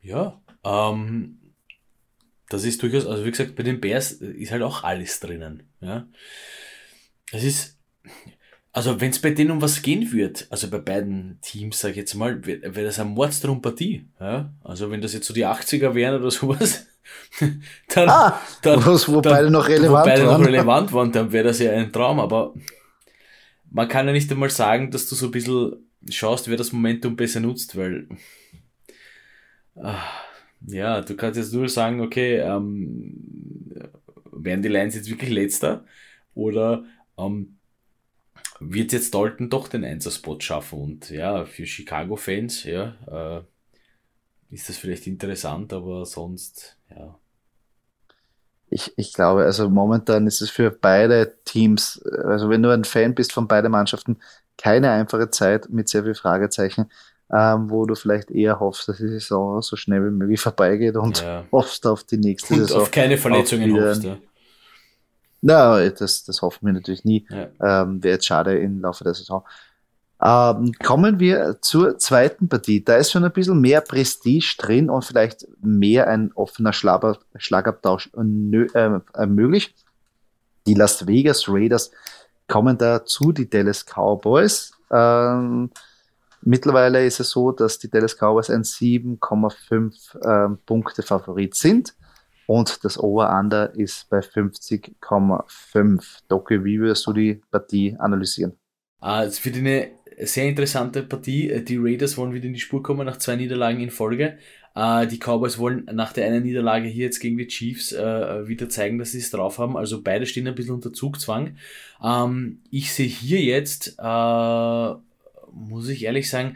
Ja, 0.02 0.42
ähm, 0.64 1.40
das 2.50 2.64
ist 2.64 2.82
durchaus, 2.82 3.06
also 3.06 3.26
wie 3.26 3.32
gesagt, 3.32 3.56
bei 3.56 3.64
den 3.64 3.82
Bears 3.82 4.14
ist 4.14 4.52
halt 4.52 4.64
auch 4.64 4.84
alles 4.84 5.20
drinnen. 5.20 5.70
Ja. 5.82 6.08
Es 7.32 7.44
ist, 7.44 7.77
also 8.78 9.02
wenn 9.02 9.10
es 9.10 9.20
bei 9.20 9.32
denen 9.32 9.52
um 9.52 9.62
was 9.62 9.82
gehen 9.82 10.12
wird, 10.12 10.46
also 10.52 10.70
bei 10.70 10.78
beiden 10.78 11.40
Teams, 11.42 11.80
sag 11.80 11.92
ich 11.92 11.98
jetzt 11.98 12.14
mal, 12.14 12.46
wäre 12.46 12.76
wär 12.76 12.86
das 12.86 13.00
eine 13.00 13.10
Mordstrompartie. 13.10 14.08
Ja? 14.20 14.54
Also 14.64 14.92
wenn 14.92 15.02
das 15.02 15.14
jetzt 15.14 15.26
so 15.26 15.34
die 15.34 15.48
80er 15.48 15.96
wären 15.96 16.20
oder 16.22 16.30
sowas, 16.30 16.86
dann, 17.94 18.10
ah, 18.10 18.40
dann, 18.62 18.86
wo 18.86 19.22
dann, 19.22 19.34
beide 19.34 19.50
noch 19.50 19.68
relevant 19.68 20.06
wo 20.06 20.10
beide 20.10 20.28
waren. 20.28 20.42
noch 20.42 20.48
relevant 20.48 20.94
waren, 20.94 21.12
dann 21.12 21.32
wäre 21.32 21.46
das 21.46 21.60
ja 21.60 21.72
ein 21.72 21.92
Traum. 21.92 22.20
Aber 22.20 22.54
man 23.72 23.88
kann 23.88 24.06
ja 24.06 24.14
nicht 24.14 24.32
einmal 24.32 24.50
sagen, 24.50 24.92
dass 24.92 25.08
du 25.08 25.16
so 25.16 25.26
ein 25.26 25.32
bisschen 25.32 25.78
schaust, 26.10 26.48
wer 26.48 26.58
das 26.58 26.72
Momentum 26.72 27.16
besser 27.16 27.40
nutzt, 27.40 27.76
weil 27.76 28.08
ah, 29.76 30.04
ja, 30.66 31.02
du 31.02 31.16
kannst 31.16 31.40
jetzt 31.40 31.54
nur 31.54 31.70
sagen, 31.70 32.02
okay, 32.02 32.38
ähm, 32.38 33.14
werden 34.32 34.62
die 34.62 34.70
Lions 34.70 34.96
jetzt 34.96 35.10
wirklich 35.10 35.32
letzter 35.32 35.86
oder 36.34 36.86
ähm, 37.18 37.57
wird 38.60 38.92
jetzt 38.92 39.14
Dalton 39.14 39.50
doch 39.50 39.68
den 39.68 39.84
Einserspot 39.84 40.44
schaffen 40.44 40.80
und 40.80 41.10
ja, 41.10 41.46
für 41.46 41.66
Chicago-Fans, 41.66 42.64
ja, 42.64 42.96
äh, 43.08 44.54
ist 44.54 44.70
das 44.70 44.78
vielleicht 44.78 45.08
interessant, 45.08 45.74
aber 45.74 46.06
sonst, 46.06 46.78
ja. 46.90 47.18
Ich, 48.70 48.94
ich 48.98 49.14
glaube, 49.14 49.46
also 49.46 49.70
momentan 49.70 50.28
ist 50.28 50.42
es 50.42 50.50
für 50.50 50.72
beide 50.72 51.36
Teams, 51.46 52.02
also 52.26 52.50
wenn 52.50 52.64
du 52.64 52.70
ein 52.70 52.84
Fan 52.84 53.16
bist 53.16 53.32
von 53.32 53.48
beiden 53.48 53.72
Mannschaften, 53.72 54.18
keine 54.58 54.92
einfache 54.92 55.30
Zeit 55.30 55.70
mit 55.70 55.88
sehr 55.88 56.04
viel 56.04 56.16
Fragezeichen, 56.16 56.90
ähm, 57.32 57.70
wo 57.70 57.86
du 57.86 57.96
vielleicht 57.96 58.32
eher 58.32 58.60
hoffst, 58.60 58.88
dass 58.88 58.98
die 58.98 59.08
Saison 59.08 59.62
so 59.62 59.76
schnell 59.76 60.06
wie 60.06 60.12
möglich 60.12 60.40
vorbeigeht 60.40 60.96
und 60.96 61.22
ja. 61.22 61.46
hoffst 61.52 61.86
auf 61.86 62.04
die 62.04 62.18
nächste 62.18 62.54
und 62.54 62.60
Saison. 62.62 62.82
auf 62.82 62.92
keine 62.92 63.18
Verletzungen 63.18 63.74
hoffst, 63.74 64.04
ja. 64.04 64.18
Na, 65.42 65.88
das, 65.90 66.24
das 66.24 66.42
hoffen 66.42 66.66
wir 66.66 66.74
natürlich 66.74 67.06
nie. 67.06 67.28
Ja. 67.30 67.84
Ähm, 67.84 68.04
Wäre 68.04 68.16
jetzt 68.16 68.26
schade 68.26 68.58
im 68.58 68.82
Laufe 68.82 69.04
der 69.04 69.14
Saison. 69.14 69.44
Ähm, 70.20 70.72
kommen 70.84 71.20
wir 71.20 71.58
zur 71.62 72.00
zweiten 72.00 72.50
Partie. 72.50 72.84
Da 72.84 72.96
ist 72.96 73.12
schon 73.12 73.24
ein 73.24 73.32
bisschen 73.32 73.62
mehr 73.62 73.82
Prestige 73.82 74.56
drin 74.58 74.90
und 74.90 75.06
vielleicht 75.06 75.46
mehr 75.62 76.08
ein 76.08 76.32
offener 76.34 76.74
Schlager, 76.74 77.20
Schlagabtausch 77.36 78.10
äh, 78.16 78.76
äh, 78.76 79.26
möglich. 79.28 79.76
Die 80.66 80.74
Las 80.74 81.06
Vegas 81.06 81.48
Raiders 81.48 81.92
kommen 82.48 82.78
da 82.78 83.06
zu 83.06 83.32
die 83.32 83.48
Dallas 83.48 83.86
Cowboys. 83.86 84.72
Ähm, 84.90 85.70
mittlerweile 86.42 87.06
ist 87.06 87.20
es 87.20 87.30
so, 87.30 87.52
dass 87.52 87.78
die 87.78 87.90
Dallas 87.90 88.18
Cowboys 88.18 88.50
ein 88.50 88.64
7,5 88.64 90.54
äh, 90.54 90.58
Punkte 90.66 91.04
Favorit 91.04 91.54
sind 91.54 91.94
und 92.48 92.84
das 92.84 92.98
Over-Under 92.98 93.76
ist 93.76 94.10
bei 94.10 94.20
50,5. 94.20 96.04
Doki, 96.28 96.64
wie 96.64 96.80
würdest 96.80 97.06
du 97.06 97.14
die 97.14 97.42
Partie 97.52 97.96
analysieren? 98.00 98.54
Ah, 99.00 99.24
es 99.24 99.44
wird 99.46 99.58
eine 99.58 99.92
sehr 100.22 100.48
interessante 100.48 101.04
Partie. 101.04 101.64
Die 101.64 101.78
Raiders 101.78 102.18
wollen 102.18 102.34
wieder 102.34 102.46
in 102.46 102.54
die 102.54 102.60
Spur 102.60 102.82
kommen 102.82 103.06
nach 103.06 103.18
zwei 103.18 103.36
Niederlagen 103.36 103.82
in 103.82 103.92
Folge. 103.92 104.38
Äh, 104.76 105.08
die 105.08 105.20
Cowboys 105.20 105.58
wollen 105.60 105.86
nach 105.92 106.14
der 106.14 106.26
einen 106.26 106.44
Niederlage 106.44 106.88
hier 106.88 107.06
jetzt 107.06 107.20
gegen 107.20 107.38
die 107.38 107.48
Chiefs 107.48 107.92
äh, 107.92 108.48
wieder 108.48 108.70
zeigen, 108.70 108.98
dass 108.98 109.12
sie 109.12 109.20
es 109.20 109.30
drauf 109.30 109.60
haben. 109.60 109.76
Also 109.76 110.02
beide 110.02 110.26
stehen 110.26 110.48
ein 110.48 110.56
bisschen 110.56 110.76
unter 110.76 110.94
Zugzwang. 110.94 111.58
Ähm, 112.02 112.62
ich 112.72 112.94
sehe 112.94 113.08
hier 113.08 113.42
jetzt, 113.42 113.98
äh, 114.00 114.94
muss 115.52 115.90
ich 115.90 116.06
ehrlich 116.06 116.30
sagen, 116.30 116.56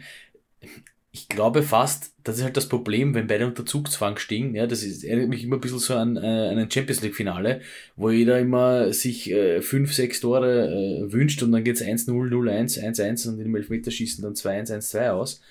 ich 1.13 1.27
glaube 1.27 1.61
fast, 1.61 2.13
das 2.23 2.37
ist 2.37 2.43
halt 2.43 2.55
das 2.55 2.69
Problem, 2.69 3.13
wenn 3.13 3.27
beide 3.27 3.45
unter 3.45 3.65
Zugzwang 3.65 4.17
stehen. 4.17 4.55
Ja, 4.55 4.65
das 4.65 4.83
ist, 4.83 5.03
erinnert 5.03 5.27
mich 5.29 5.43
immer 5.43 5.57
ein 5.57 5.61
bisschen 5.61 5.79
so 5.79 5.95
an 5.95 6.15
äh, 6.15 6.19
einen 6.19 6.71
Champions 6.71 7.01
League 7.01 7.15
Finale, 7.15 7.61
wo 7.97 8.09
jeder 8.09 8.39
immer 8.39 8.93
sich 8.93 9.29
äh, 9.29 9.61
fünf, 9.61 9.93
sechs 9.93 10.21
Tore 10.21 10.69
äh, 10.69 11.11
wünscht 11.11 11.43
und 11.43 11.51
dann 11.51 11.65
geht's 11.65 11.81
1-0, 11.81 12.07
0-1, 12.09 12.79
1-1 12.81 13.27
und 13.29 13.37
dem 13.39 13.55
Elfmeterschießen 13.55 14.23
dann 14.23 14.35
2-1, 14.35 14.71
1-2 14.71 15.09
aus. 15.09 15.41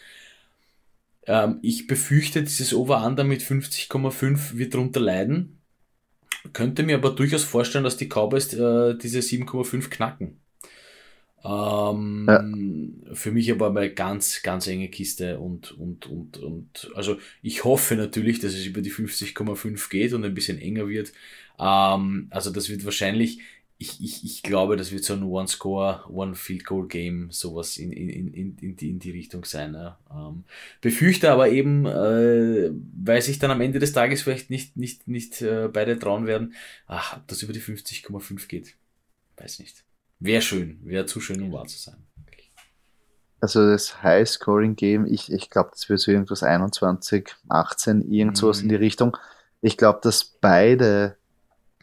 Ähm, 1.26 1.58
ich 1.62 1.86
befürchte, 1.86 2.42
dieses 2.42 2.72
Over-Under 2.74 3.24
mit 3.24 3.42
50,5 3.42 4.56
wird 4.56 4.74
darunter 4.74 5.00
leiden. 5.00 5.58
Könnte 6.54 6.84
mir 6.84 6.96
aber 6.96 7.10
durchaus 7.10 7.44
vorstellen, 7.44 7.84
dass 7.84 7.98
die 7.98 8.08
Cowboys 8.08 8.54
äh, 8.54 8.96
diese 8.96 9.18
7,5 9.20 9.90
knacken. 9.90 10.40
Ähm, 11.42 12.26
ja. 12.28 13.14
Für 13.14 13.32
mich 13.32 13.50
aber 13.50 13.68
eine 13.68 13.92
ganz, 13.92 14.42
ganz 14.42 14.66
enge 14.66 14.88
Kiste 14.88 15.38
und, 15.38 15.72
und, 15.72 16.06
und, 16.06 16.36
und, 16.38 16.90
also 16.94 17.16
ich 17.42 17.64
hoffe 17.64 17.96
natürlich, 17.96 18.40
dass 18.40 18.52
es 18.52 18.66
über 18.66 18.82
die 18.82 18.92
50,5 18.92 19.90
geht 19.90 20.12
und 20.12 20.24
ein 20.24 20.34
bisschen 20.34 20.58
enger 20.60 20.88
wird. 20.88 21.12
Ähm, 21.58 22.26
also 22.30 22.50
das 22.50 22.68
wird 22.68 22.84
wahrscheinlich, 22.84 23.40
ich, 23.78 24.02
ich, 24.02 24.22
ich 24.24 24.42
glaube, 24.42 24.76
das 24.76 24.92
wird 24.92 25.04
so 25.04 25.14
ein 25.14 25.22
One-Score, 25.22 26.04
One-Field-Goal-Game, 26.10 27.30
sowas 27.30 27.78
in, 27.78 27.92
in, 27.92 28.10
in, 28.10 28.58
in, 28.58 28.76
die, 28.76 28.90
in 28.90 28.98
die 28.98 29.10
Richtung 29.10 29.46
sein. 29.46 29.72
Ja. 29.72 29.98
Ähm, 30.10 30.44
befürchte 30.82 31.30
aber 31.30 31.48
eben, 31.48 31.86
äh, 31.86 32.70
weil 33.02 33.22
sich 33.22 33.38
dann 33.38 33.50
am 33.50 33.62
Ende 33.62 33.78
des 33.78 33.94
Tages 33.94 34.20
vielleicht 34.20 34.50
nicht, 34.50 34.76
nicht, 34.76 35.08
nicht 35.08 35.40
äh, 35.40 35.68
beide 35.72 35.98
trauen 35.98 36.26
werden, 36.26 36.54
ach, 36.86 37.16
ob 37.16 37.28
das 37.28 37.42
über 37.42 37.54
die 37.54 37.62
50,5 37.62 38.46
geht. 38.48 38.74
Weiß 39.38 39.58
nicht. 39.60 39.82
Wäre 40.20 40.42
schön, 40.42 40.78
wäre 40.84 41.06
zu 41.06 41.20
schön, 41.20 41.42
um 41.42 41.52
wahr 41.52 41.66
zu 41.66 41.78
sein. 41.78 41.96
Also 43.40 43.66
das 43.70 44.02
High-Scoring-Game, 44.02 45.06
ich, 45.06 45.32
ich 45.32 45.48
glaube, 45.48 45.70
das 45.72 45.88
wird 45.88 46.00
so 46.00 46.10
irgendwas 46.10 46.42
21, 46.42 47.34
18, 47.48 48.02
irgendwas 48.12 48.58
mhm. 48.58 48.64
in 48.64 48.68
die 48.68 48.74
Richtung. 48.76 49.16
Ich 49.62 49.78
glaube, 49.78 50.00
dass 50.02 50.24
beide 50.24 51.16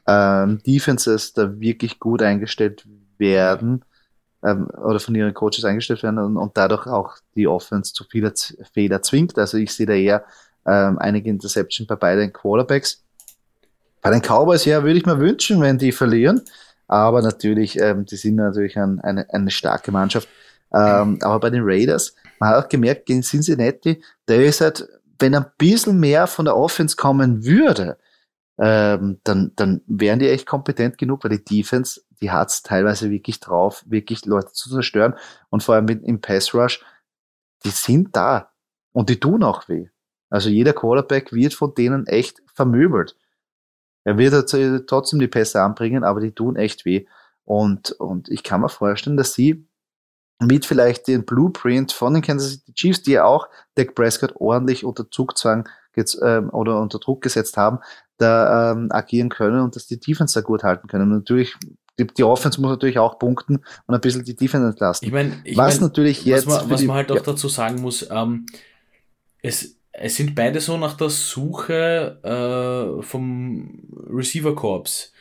ähm, 0.06 0.62
Defenses 0.66 1.34
da 1.34 1.60
wirklich 1.60 2.00
gut 2.00 2.22
eingestellt 2.22 2.88
werden 3.18 3.84
ähm, 4.44 4.68
oder 4.68 5.00
von 5.00 5.16
ihren 5.16 5.34
Coaches 5.34 5.66
eingestellt 5.66 6.04
werden 6.04 6.20
und, 6.20 6.38
und 6.38 6.56
dadurch 6.56 6.86
auch 6.86 7.16
die 7.36 7.48
Offense 7.48 7.94
zu 7.94 8.04
vieler 8.04 8.34
Fehler 8.74 9.02
zwingt. 9.02 9.38
Also 9.40 9.58
ich 9.58 9.74
sehe 9.74 9.88
da 9.88 9.94
eher 9.94 10.26
ähm, 10.68 11.00
einige 11.00 11.30
Interception 11.32 11.88
bei 11.88 11.96
beiden 11.96 12.32
Quarterbacks. 12.32 13.04
Bei 14.02 14.12
den 14.12 14.22
Cowboys, 14.22 14.66
ja, 14.66 14.84
würde 14.84 15.00
ich 15.00 15.08
mir 15.08 15.20
wünschen, 15.20 15.60
wenn 15.62 15.80
die 15.80 15.92
verlieren. 15.92 16.42
Aber 16.88 17.22
natürlich, 17.22 17.80
ähm, 17.80 18.06
die 18.06 18.16
sind 18.16 18.36
natürlich 18.36 18.78
ein, 18.78 19.00
eine, 19.02 19.30
eine 19.34 19.52
starke 19.52 19.92
Mannschaft. 19.92 20.28
Ähm, 20.74 21.20
aber 21.22 21.40
bei 21.40 21.50
den 21.50 21.64
Raiders, 21.64 22.16
man 22.40 22.50
hat 22.50 22.66
auch 22.66 22.70
gemerkt, 22.70 23.06
gegen 23.06 23.22
Cincinnati, 23.22 24.02
der 24.28 24.46
ist 24.46 24.62
halt, 24.62 24.88
wenn 25.20 25.36
ein 25.36 25.46
bisschen 25.58 26.00
mehr 26.00 26.28
von 26.28 26.46
der 26.46 26.56
Offense 26.56 26.96
kommen 26.96 27.46
würde, 27.46 27.98
ähm, 28.60 29.20
dann, 29.24 29.52
dann 29.56 29.82
wären 29.88 30.20
die 30.20 30.30
echt 30.30 30.46
kompetent 30.46 30.98
genug, 30.98 31.24
weil 31.24 31.38
die 31.38 31.44
Defense, 31.44 32.02
die 32.22 32.32
hat's 32.32 32.64
teilweise 32.64 33.12
wirklich 33.12 33.40
drauf, 33.40 33.84
wirklich 33.88 34.26
Leute 34.26 34.52
zu 34.54 34.70
zerstören. 34.70 35.14
Und 35.50 35.64
vor 35.64 35.76
allem 35.76 35.86
mit, 35.86 36.04
im 36.04 36.22
Pass 36.22 36.54
Rush, 36.54 36.84
die 37.64 37.70
sind 37.70 38.16
da. 38.16 38.52
Und 38.94 39.10
die 39.10 39.20
tun 39.20 39.44
auch 39.44 39.68
weh. 39.70 39.90
Also 40.30 40.50
jeder 40.50 40.74
Quarterback 40.74 41.32
wird 41.32 41.54
von 41.54 41.74
denen 41.76 42.08
echt 42.08 42.42
vermöbelt. 42.54 43.16
Er 44.08 44.18
wird 44.18 44.34
halt 44.34 44.88
trotzdem 44.88 45.20
die 45.20 45.28
Pässe 45.28 45.62
anbringen, 45.62 46.06
aber 46.06 46.22
die 46.22 46.32
tun 46.32 46.56
echt 46.56 46.86
weh. 46.86 47.06
Und, 47.44 47.92
und 47.92 48.30
ich 48.30 48.42
kann 48.42 48.62
mir 48.62 48.70
vorstellen, 48.70 49.18
dass 49.18 49.34
sie 49.34 49.68
mit 50.40 50.66
vielleicht 50.66 51.10
den 51.10 51.26
Blueprint 51.26 51.92
von 51.92 52.14
den 52.14 52.24
Kansas 52.24 52.52
City 52.52 52.74
Chiefs, 52.74 53.04
die 53.04 53.12
ja 53.12 53.26
auch 53.26 53.50
Dak 53.76 53.96
Prescott 53.96 54.34
ordentlich 54.38 54.86
unter 54.86 55.12
Zugzwang 55.12 55.68
ähm, 56.24 56.50
oder 56.52 56.80
unter 56.80 57.00
Druck 57.00 57.22
gesetzt 57.22 57.58
haben, 57.58 57.80
da 58.18 58.72
ähm, 58.72 58.88
agieren 58.92 59.28
können 59.28 59.60
und 59.60 59.76
dass 59.76 59.88
die 59.88 60.00
Defense 60.00 60.40
da 60.40 60.42
gut 60.42 60.64
halten 60.64 60.88
können. 60.88 61.12
Und 61.12 61.18
natürlich 61.18 61.58
die, 62.00 62.08
die 62.08 62.24
Offense 62.24 62.62
muss 62.62 62.70
natürlich 62.70 63.00
auch 63.00 63.20
punkten 63.20 63.58
und 63.88 63.94
ein 63.94 64.00
bisschen 64.00 64.24
die 64.24 64.38
Defense 64.38 64.68
entlasten. 64.68 65.06
Ich 65.06 65.14
meine, 65.14 65.34
ich 65.44 65.58
was 65.58 65.82
mein, 65.82 65.90
natürlich 65.90 66.24
jetzt. 66.24 66.48
Was 66.48 66.62
man, 66.62 66.70
was 66.70 66.82
man 66.84 66.96
halt 66.96 67.12
auch 67.12 67.18
ja. 67.18 67.24
dazu 67.24 67.50
sagen 67.50 67.82
muss, 67.82 68.08
ähm, 68.10 68.46
es, 69.42 69.76
es 70.00 70.16
sind 70.16 70.36
beide 70.36 70.60
so 70.60 70.78
nach 70.78 70.96
der 70.96 71.10
Suche 71.10 72.20
äh, 72.24 73.02
vom 73.04 73.80
Receiver 74.10 74.56
Corps. 74.56 75.12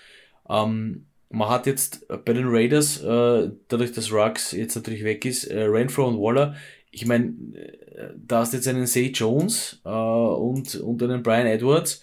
Ähm, 0.48 1.06
man 1.30 1.48
hat 1.48 1.66
jetzt 1.66 2.06
bei 2.08 2.32
den 2.32 2.46
Raiders, 2.46 3.02
äh, 3.02 3.50
dadurch 3.68 3.92
dass 3.92 4.12
Ruggs 4.12 4.52
jetzt 4.52 4.76
natürlich 4.76 5.02
weg 5.02 5.24
ist, 5.24 5.44
äh, 5.44 5.62
Renfro 5.62 6.06
und 6.06 6.18
Waller, 6.18 6.54
ich 6.90 7.06
meine, 7.06 7.26
äh, 7.54 8.10
da 8.16 8.40
hast 8.40 8.52
jetzt 8.52 8.68
einen 8.68 8.86
Say 8.86 9.12
Jones 9.14 9.80
äh, 9.84 9.88
und, 9.88 10.74
und 10.76 11.02
einen 11.02 11.22
Brian 11.22 11.46
Edwards 11.46 12.02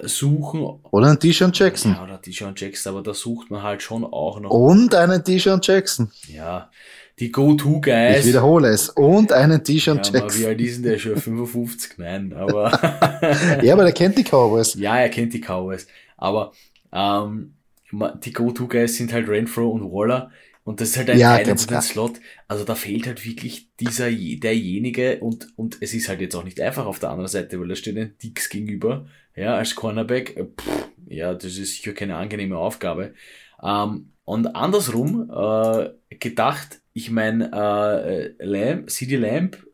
suchen. 0.00 0.80
Oder 0.90 1.08
einen 1.08 1.18
Deshaun 1.18 1.52
Jackson. 1.52 1.92
Ja, 1.92 2.04
oder 2.04 2.18
Deshaun 2.18 2.54
Jackson, 2.56 2.94
aber 2.94 3.02
da 3.02 3.14
sucht 3.14 3.50
man 3.50 3.62
halt 3.62 3.82
schon 3.82 4.04
auch 4.04 4.40
noch. 4.40 4.50
Und 4.50 4.94
einen 4.94 5.22
Deshaun 5.22 5.60
Jackson. 5.62 6.10
Ja, 6.26 6.70
die 7.18 7.32
Go-To-Guys. 7.32 8.20
Ich 8.20 8.26
wiederhole 8.26 8.68
es. 8.68 8.88
Und 8.90 9.32
einen 9.32 9.62
T-Shirt 9.62 10.06
ja, 10.06 10.20
Jackson. 10.20 10.42
Wie 10.42 10.46
alt 10.46 10.60
ist 10.60 10.76
denn 10.76 10.82
der 10.84 10.98
schon? 10.98 11.16
55? 11.16 11.98
Nein, 11.98 12.32
aber. 12.32 12.70
ja, 13.62 13.72
aber 13.72 13.84
der 13.84 13.92
kennt 13.92 14.16
die 14.18 14.24
Cowboys. 14.24 14.74
Ja, 14.74 14.98
er 14.98 15.08
kennt 15.08 15.32
die 15.32 15.40
Cowboys. 15.40 15.86
Aber 16.16 16.52
ähm, 16.92 17.54
die 17.92 18.32
Go-To-Guys 18.32 18.96
sind 18.96 19.12
halt 19.12 19.28
Renfro 19.28 19.68
und 19.68 19.82
Waller. 19.92 20.30
Und 20.64 20.82
das 20.82 20.90
ist 20.90 20.98
halt 20.98 21.08
ein 21.08 21.18
ja, 21.18 21.34
Teil 21.34 21.46
den 21.46 21.56
Slot. 21.56 22.20
Also 22.46 22.64
da 22.64 22.74
fehlt 22.74 23.06
halt 23.06 23.24
wirklich 23.24 23.74
dieser, 23.80 24.10
derjenige 24.10 25.18
und, 25.20 25.48
und 25.56 25.78
es 25.80 25.94
ist 25.94 26.10
halt 26.10 26.20
jetzt 26.20 26.36
auch 26.36 26.44
nicht 26.44 26.60
einfach 26.60 26.84
auf 26.84 26.98
der 26.98 27.08
anderen 27.08 27.28
Seite, 27.28 27.58
weil 27.58 27.68
da 27.68 27.74
steht 27.74 27.96
ein 27.96 28.16
Dix 28.22 28.50
gegenüber, 28.50 29.06
ja, 29.34 29.54
als 29.54 29.74
Cornerback. 29.74 30.36
Äh, 30.36 30.44
pff, 30.44 30.90
ja, 31.08 31.32
das 31.32 31.56
ist 31.56 31.76
sicher 31.76 31.94
keine 31.94 32.16
angenehme 32.16 32.58
Aufgabe. 32.58 33.14
Ähm, 33.62 34.12
und 34.24 34.54
andersrum 34.54 35.30
äh, 35.30 35.88
gedacht, 36.16 36.82
ich 36.98 37.12
meine, 37.12 37.52
äh, 37.52 38.44
Lamb, 38.44 38.90
CD 38.90 39.16
Lamb 39.16 39.64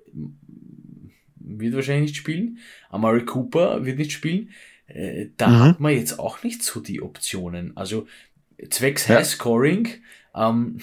wird 1.37 1.75
wahrscheinlich 1.75 2.11
nicht 2.11 2.17
spielen, 2.17 2.59
Amari 2.91 3.25
Cooper 3.25 3.87
wird 3.87 3.97
nicht 3.97 4.13
spielen. 4.13 4.51
Äh, 4.87 5.29
da 5.39 5.49
mhm. 5.49 5.59
hat 5.61 5.81
man 5.81 5.93
jetzt 5.93 6.19
auch 6.19 6.43
nicht 6.43 6.63
so 6.63 6.81
die 6.81 7.01
Optionen. 7.01 7.75
Also 7.79 8.07
zwecks 8.69 9.09
ja. 9.09 9.17
High 9.17 9.27
Scoring, 9.27 9.89
ähm, 10.35 10.79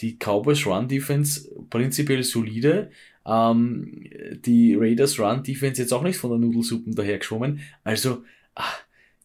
die 0.00 0.16
Cowboys 0.16 0.66
Run 0.66 0.88
Defense 0.88 1.46
prinzipiell 1.68 2.22
solide, 2.22 2.90
ähm, 3.26 4.04
die 4.46 4.74
Raiders 4.74 5.18
Run 5.20 5.42
Defense 5.42 5.82
jetzt 5.82 5.92
auch 5.92 6.02
nicht 6.02 6.16
von 6.16 6.30
der 6.30 6.38
Nudelsuppen 6.38 6.94
dahergeschwommen. 6.94 7.60
Also, 7.84 8.24
ach, 8.54 8.78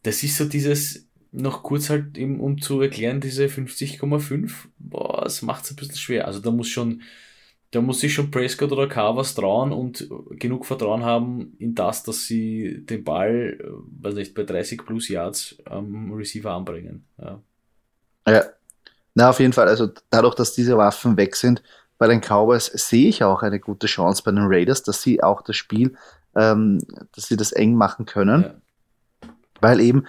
das 0.04 0.22
ist 0.22 0.36
so 0.36 0.44
dieses, 0.44 1.08
noch 1.32 1.64
kurz 1.64 1.90
halt 1.90 2.18
eben, 2.18 2.40
um 2.40 2.62
zu 2.62 2.82
erklären, 2.82 3.22
diese 3.22 3.46
50,5, 3.46 4.52
boah, 4.80 5.22
das 5.24 5.42
macht 5.42 5.64
es 5.64 5.72
ein 5.72 5.78
bisschen 5.78 5.96
schwer. 5.96 6.28
Also 6.28 6.40
da 6.40 6.52
muss 6.52 6.68
schon, 6.68 7.02
da 7.72 7.82
muss 7.82 8.02
sich 8.02 8.14
schon 8.14 8.32
Prescott 8.32 8.72
oder 8.72 8.90
was 9.16 9.34
trauen 9.34 9.72
und 9.72 10.10
genug 10.32 10.66
Vertrauen 10.66 11.04
haben 11.04 11.56
in 11.58 11.74
das, 11.74 12.04
dass 12.04 12.26
sie 12.26 12.86
den 12.86 13.04
Ball, 13.04 13.58
äh, 13.60 14.04
weiß 14.04 14.16
nicht, 14.16 14.34
bei 14.34 14.44
30 14.44 14.86
plus 14.86 15.08
Yards 15.08 15.58
am 15.66 16.12
Receiver 16.12 16.52
anbringen. 16.52 17.06
Ja. 17.18 17.42
ja. 18.28 18.44
Na, 19.14 19.30
auf 19.30 19.40
jeden 19.40 19.54
Fall. 19.54 19.68
Also 19.68 19.90
dadurch, 20.10 20.36
dass 20.36 20.54
diese 20.54 20.78
Waffen 20.78 21.16
weg 21.16 21.36
sind, 21.36 21.64
bei 21.98 22.08
den 22.08 22.20
Cowboys 22.20 22.66
sehe 22.66 23.08
ich 23.08 23.24
auch 23.24 23.44
eine 23.44 23.60
gute 23.60 23.88
Chance 23.88 24.24
bei 24.26 24.32
den 24.32 24.46
Raiders, 24.48 24.84
dass 24.84 25.02
sie 25.02 25.22
auch 25.22 25.42
das 25.42 25.56
Spiel, 25.56 25.96
ähm, 26.36 26.80
dass 27.14 27.28
sie 27.28 27.38
das 27.38 27.52
eng 27.52 27.76
machen 27.76 28.06
können. 28.06 28.42
Ja. 28.42 29.30
Weil 29.62 29.80
eben 29.80 30.06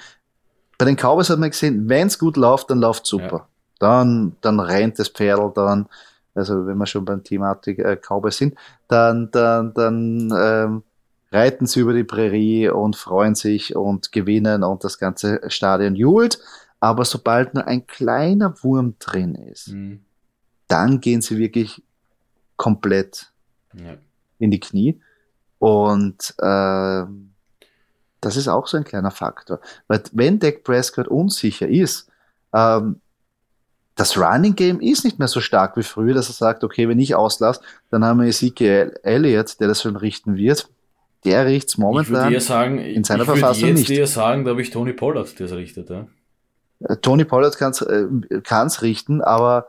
bei 0.83 0.87
den 0.87 0.97
Cowboys 0.97 1.31
hat 1.31 1.39
man 1.39 1.51
gesehen, 1.51 1.89
wenn 1.89 2.09
es 2.09 2.19
gut 2.19 2.37
läuft, 2.37 2.69
dann 2.69 2.81
läuft 2.81 3.07
super. 3.07 3.37
Ja. 3.37 3.49
Dann, 3.79 4.35
dann 4.41 4.59
rennt 4.59 4.99
das 4.99 5.09
Pferd, 5.11 5.57
dann, 5.57 5.87
also 6.35 6.67
wenn 6.67 6.77
wir 6.77 6.87
schon 6.87 7.05
beim 7.05 7.23
Thematik 7.23 7.79
äh, 7.79 7.97
Cowboys 7.97 8.37
sind, 8.37 8.57
dann, 8.89 9.31
dann, 9.31 9.73
dann 9.75 10.33
ähm, 10.37 10.83
reiten 11.31 11.67
sie 11.67 11.79
über 11.79 11.93
die 11.93 12.03
Prärie 12.03 12.69
und 12.69 12.97
freuen 12.97 13.37
sich 13.37 13.77
und 13.77 14.11
gewinnen 14.11 14.65
und 14.65 14.83
das 14.83 14.99
ganze 14.99 15.41
Stadion 15.47 15.95
jubelt. 15.95 16.41
Aber 16.81 17.05
sobald 17.05 17.55
nur 17.55 17.65
ein 17.69 17.87
kleiner 17.87 18.53
Wurm 18.65 18.97
drin 18.99 19.37
ist, 19.37 19.69
mhm. 19.69 20.01
dann 20.67 21.01
gehen 21.01 21.23
sie 21.23 21.39
wirklich 21.39 21.81
komplett 22.57 23.31
ja. 23.73 23.95
in 24.41 24.51
die 24.51 24.59
Knie. 24.59 25.01
Und 25.61 26.35
äh, 26.39 27.05
das 28.23 28.37
ist 28.37 28.49
auch 28.49 28.67
so 28.67 28.79
ein 28.79 28.85
kleiner 28.85 29.11
Faktor. 29.11 29.61
Weil 29.89 30.03
wenn 30.13 30.39
Dak 30.39 30.65
Prescott 30.65 31.09
unsicher 31.09 31.69
ist, 31.69 32.09
ähm, 32.55 33.01
das 33.97 34.17
Running 34.17 34.55
Game 34.55 34.81
ist 34.81 35.05
nicht 35.05 35.19
mehr 35.19 35.29
so 35.29 35.41
stark 35.41 35.77
wie 35.77 35.83
früher, 35.83 36.15
dass 36.15 36.31
er 36.31 36.35
sagt, 36.35 36.65
okay, 36.65 36.89
wenn 36.89 36.99
ich 36.99 37.15
auslasse, 37.15 37.61
dann 37.91 38.05
haben 38.05 38.21
wir 38.21 38.29
Ezekiel 38.29 38.99
Elliott, 39.03 39.61
der 39.61 39.69
das 39.69 39.83
schon 39.83 39.97
richten 39.97 40.37
wird. 40.37 40.69
Der 41.25 41.47
riecht 41.47 41.69
es 41.69 41.79
momentan 41.79 42.41
sagen, 42.41 42.79
in 42.79 43.05
seiner 43.05 43.25
ich 43.25 43.29
Verfassung 43.29 43.69
jetzt 43.69 43.79
nicht. 43.79 43.91
Ich 43.91 43.99
würde 43.99 44.07
sagen, 44.07 44.45
da 44.45 44.53
habe 44.53 44.63
ich 44.63 44.71
Tony 44.71 44.93
Pollard, 44.93 45.39
der 45.39 45.47
es 45.47 45.53
richtet. 45.53 45.91
Ja? 45.91 46.07
Äh, 46.81 46.97
Tony 46.97 47.25
Pollard 47.25 47.59
kann 47.59 47.73
es 47.73 47.83
äh, 47.83 48.85
richten, 48.87 49.21
aber 49.21 49.67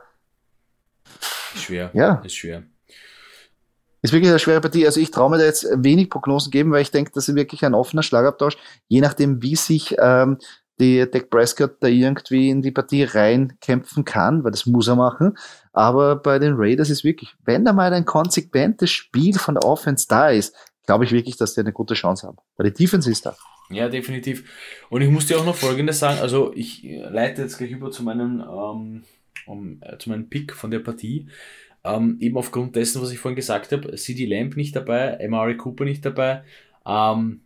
schwer. 1.56 1.90
Ja. 1.92 2.22
Ist 2.24 2.36
schwer. 2.36 2.62
Ist 4.04 4.12
wirklich 4.12 4.28
eine 4.28 4.38
schwere 4.38 4.60
Partie. 4.60 4.84
Also 4.84 5.00
ich 5.00 5.10
traue 5.10 5.30
mir 5.30 5.38
da 5.38 5.44
jetzt 5.44 5.66
wenig 5.76 6.10
Prognosen 6.10 6.50
geben, 6.50 6.70
weil 6.72 6.82
ich 6.82 6.90
denke, 6.90 7.10
das 7.14 7.26
ist 7.26 7.36
wirklich 7.36 7.64
ein 7.64 7.72
offener 7.72 8.02
Schlagabtausch. 8.02 8.58
Je 8.86 9.00
nachdem, 9.00 9.42
wie 9.42 9.56
sich 9.56 9.96
ähm, 9.98 10.36
die 10.78 11.10
Dak 11.10 11.30
Prescott 11.30 11.76
da 11.80 11.86
irgendwie 11.88 12.50
in 12.50 12.60
die 12.60 12.70
Partie 12.70 13.04
reinkämpfen 13.04 14.04
kann, 14.04 14.44
weil 14.44 14.50
das 14.50 14.66
muss 14.66 14.88
er 14.88 14.96
machen. 14.96 15.38
Aber 15.72 16.16
bei 16.16 16.38
den 16.38 16.52
Raiders 16.54 16.90
ist 16.90 17.02
wirklich, 17.02 17.34
wenn 17.46 17.64
da 17.64 17.72
mal 17.72 17.94
ein 17.94 18.04
konsequentes 18.04 18.90
Spiel 18.90 19.38
von 19.38 19.54
der 19.54 19.64
Offense 19.64 20.06
da 20.06 20.28
ist, 20.28 20.54
glaube 20.84 21.04
ich 21.04 21.12
wirklich, 21.12 21.38
dass 21.38 21.54
die 21.54 21.60
eine 21.60 21.72
gute 21.72 21.94
Chance 21.94 22.26
haben. 22.26 22.36
Weil 22.58 22.70
die 22.70 22.84
Defense 22.84 23.10
ist 23.10 23.24
da. 23.24 23.34
Ja, 23.70 23.88
definitiv. 23.88 24.44
Und 24.90 25.00
ich 25.00 25.08
muss 25.08 25.28
dir 25.28 25.38
auch 25.38 25.46
noch 25.46 25.56
Folgendes 25.56 25.98
sagen. 25.98 26.20
Also 26.20 26.52
ich 26.54 26.82
leite 26.82 27.40
jetzt 27.40 27.56
gleich 27.56 27.70
über 27.70 27.90
zu 27.90 28.02
meinem, 28.02 28.40
ähm, 28.42 29.04
um, 29.46 29.80
äh, 29.80 29.96
zu 29.96 30.10
meinem 30.10 30.28
Pick 30.28 30.52
von 30.52 30.70
der 30.70 30.80
Partie. 30.80 31.30
Ähm, 31.84 32.16
eben 32.20 32.36
aufgrund 32.38 32.76
dessen, 32.76 33.02
was 33.02 33.12
ich 33.12 33.18
vorhin 33.18 33.36
gesagt 33.36 33.70
habe, 33.72 33.94
CD 33.96 34.24
Lamp 34.24 34.56
nicht 34.56 34.74
dabei, 34.74 35.24
Mari 35.28 35.56
Cooper 35.56 35.84
nicht 35.84 36.04
dabei. 36.04 36.42
Ähm, 36.86 37.40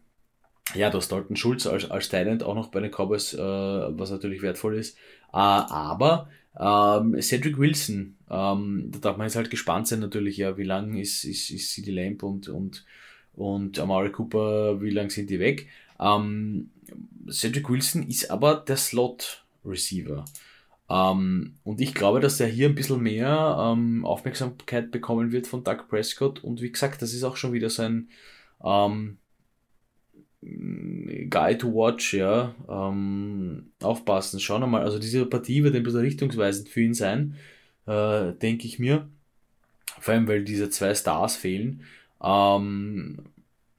ja, 0.75 0.91
du 0.91 0.99
hast 0.99 1.11
Dalton 1.11 1.37
Schulz 1.37 1.67
als, 1.67 1.91
als 1.91 2.09
Talent 2.09 2.43
auch 2.43 2.55
noch 2.55 2.69
bei 2.69 2.81
den 2.81 2.91
Cowboys, 2.91 3.35
äh, 3.35 3.39
was 3.39 4.11
natürlich 4.11 4.43
wertvoll 4.43 4.77
ist. 4.77 4.97
Äh, 5.33 5.39
aber 5.39 6.29
ähm, 6.59 7.21
Cedric 7.21 7.59
Wilson, 7.59 8.17
ähm, 8.31 8.91
da 8.93 8.99
darf 8.99 9.17
man 9.17 9.27
jetzt 9.27 9.37
halt 9.37 9.51
gespannt 9.51 9.89
sein 9.89 10.01
natürlich, 10.01 10.37
ja, 10.37 10.57
wie 10.59 10.65
lang 10.65 10.97
ist, 10.97 11.25
ist, 11.25 11.51
ist 11.51 11.73
CD 11.73 11.91
Lamp 11.91 12.23
und, 12.23 12.49
und, 12.49 12.85
und 13.35 13.79
Amari 13.79 14.11
Cooper, 14.11 14.81
wie 14.83 14.91
lang 14.91 15.11
sind 15.11 15.31
die 15.31 15.39
weg? 15.39 15.69
Ähm, 16.01 16.71
Cedric 17.31 17.69
Wilson 17.69 18.09
ist 18.09 18.31
aber 18.31 18.57
der 18.57 18.77
Slot-Receiver. 18.77 20.25
Ähm, 20.91 21.57
und 21.65 21.81
ich 21.81 21.95
glaube, 21.95 22.21
dass 22.21 22.41
er 22.41 22.47
hier 22.47 22.69
ein 22.69 22.75
bisschen 22.75 23.03
mehr 23.03 23.57
ähm, 23.61 24.05
Aufmerksamkeit 24.05 24.91
bekommen 24.91 25.33
wird 25.33 25.47
von 25.47 25.65
Doug 25.65 25.89
Prescott. 25.89 26.43
Und 26.43 26.63
wie 26.63 26.73
gesagt, 26.73 27.03
das 27.03 27.13
ist 27.13 27.25
auch 27.25 27.37
schon 27.37 27.53
wieder 27.53 27.71
sein 27.71 28.09
ähm, 28.65 29.19
Guy 30.41 31.59
to 31.59 31.75
watch, 31.75 32.15
ja. 32.15 32.55
Ähm, 32.69 33.73
aufpassen, 33.83 34.41
schauen 34.41 34.63
wir 34.63 34.67
mal. 34.67 34.83
Also 34.83 34.99
diese 34.99 35.27
Partie 35.27 35.65
wird 35.65 35.75
ein 35.75 35.83
bisschen 35.83 36.01
richtungsweisend 36.01 36.69
für 36.69 36.81
ihn 36.81 36.95
sein, 36.95 37.37
äh, 37.87 38.33
denke 38.35 38.67
ich 38.67 38.79
mir. 38.79 39.09
Vor 40.01 40.15
allem, 40.15 40.29
weil 40.29 40.45
diese 40.45 40.71
zwei 40.71 40.95
Stars 40.95 41.37
fehlen. 41.37 41.83
Ähm, 42.23 43.19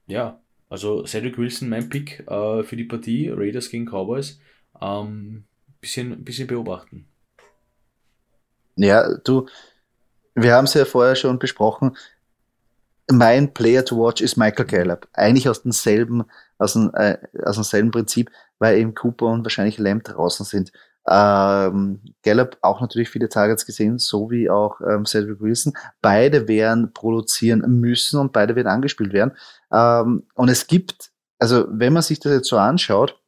ja, 0.07 0.39
also 0.69 1.05
Cedric 1.05 1.37
Wilson, 1.37 1.69
mein 1.69 1.89
Pick 1.89 2.21
äh, 2.27 2.63
für 2.63 2.75
die 2.75 2.83
Partie, 2.83 3.29
Raiders 3.29 3.69
gegen 3.69 3.85
Cowboys. 3.85 4.39
Ähm, 4.81 5.45
bisschen, 5.81 6.23
bisschen 6.23 6.47
beobachten. 6.47 7.07
Ja, 8.75 9.17
du, 9.17 9.47
wir 10.35 10.55
haben 10.55 10.65
es 10.65 10.73
ja 10.73 10.85
vorher 10.85 11.15
schon 11.15 11.39
besprochen. 11.39 11.97
Mein 13.11 13.53
Player 13.53 13.83
to 13.83 13.97
watch 13.97 14.21
ist 14.21 14.37
Michael 14.37 14.65
Gallup. 14.65 15.07
Eigentlich 15.13 15.49
aus 15.49 15.63
demselben, 15.63 16.23
aus, 16.57 16.73
dem, 16.73 16.91
äh, 16.93 17.17
aus 17.43 17.55
demselben 17.55 17.91
Prinzip, 17.91 18.31
weil 18.59 18.77
eben 18.77 18.93
Cooper 18.93 19.25
und 19.25 19.43
wahrscheinlich 19.43 19.77
Lamb 19.79 20.03
draußen 20.03 20.45
sind. 20.45 20.71
Ähm, 21.07 22.01
Gallup 22.23 22.57
auch 22.61 22.81
natürlich 22.81 23.09
viele 23.09 23.29
Targets 23.29 23.65
gesehen, 23.65 23.97
so 23.97 24.29
wie 24.29 24.49
auch 24.49 24.79
ähm, 24.81 25.05
Cedric 25.05 25.41
Wilson. 25.41 25.73
Beide 26.01 26.47
werden 26.47 26.93
produzieren 26.93 27.61
müssen 27.79 28.19
und 28.19 28.31
beide 28.31 28.55
werden 28.55 28.67
angespielt 28.67 29.11
werden. 29.11 29.35
Ähm, 29.73 30.27
und 30.35 30.49
es 30.49 30.67
gibt, 30.67 31.11
also 31.39 31.65
wenn 31.69 31.93
man 31.93 32.03
sich 32.03 32.19
das 32.19 32.31
jetzt 32.31 32.47
so 32.47 32.57
anschaut, 32.57 33.19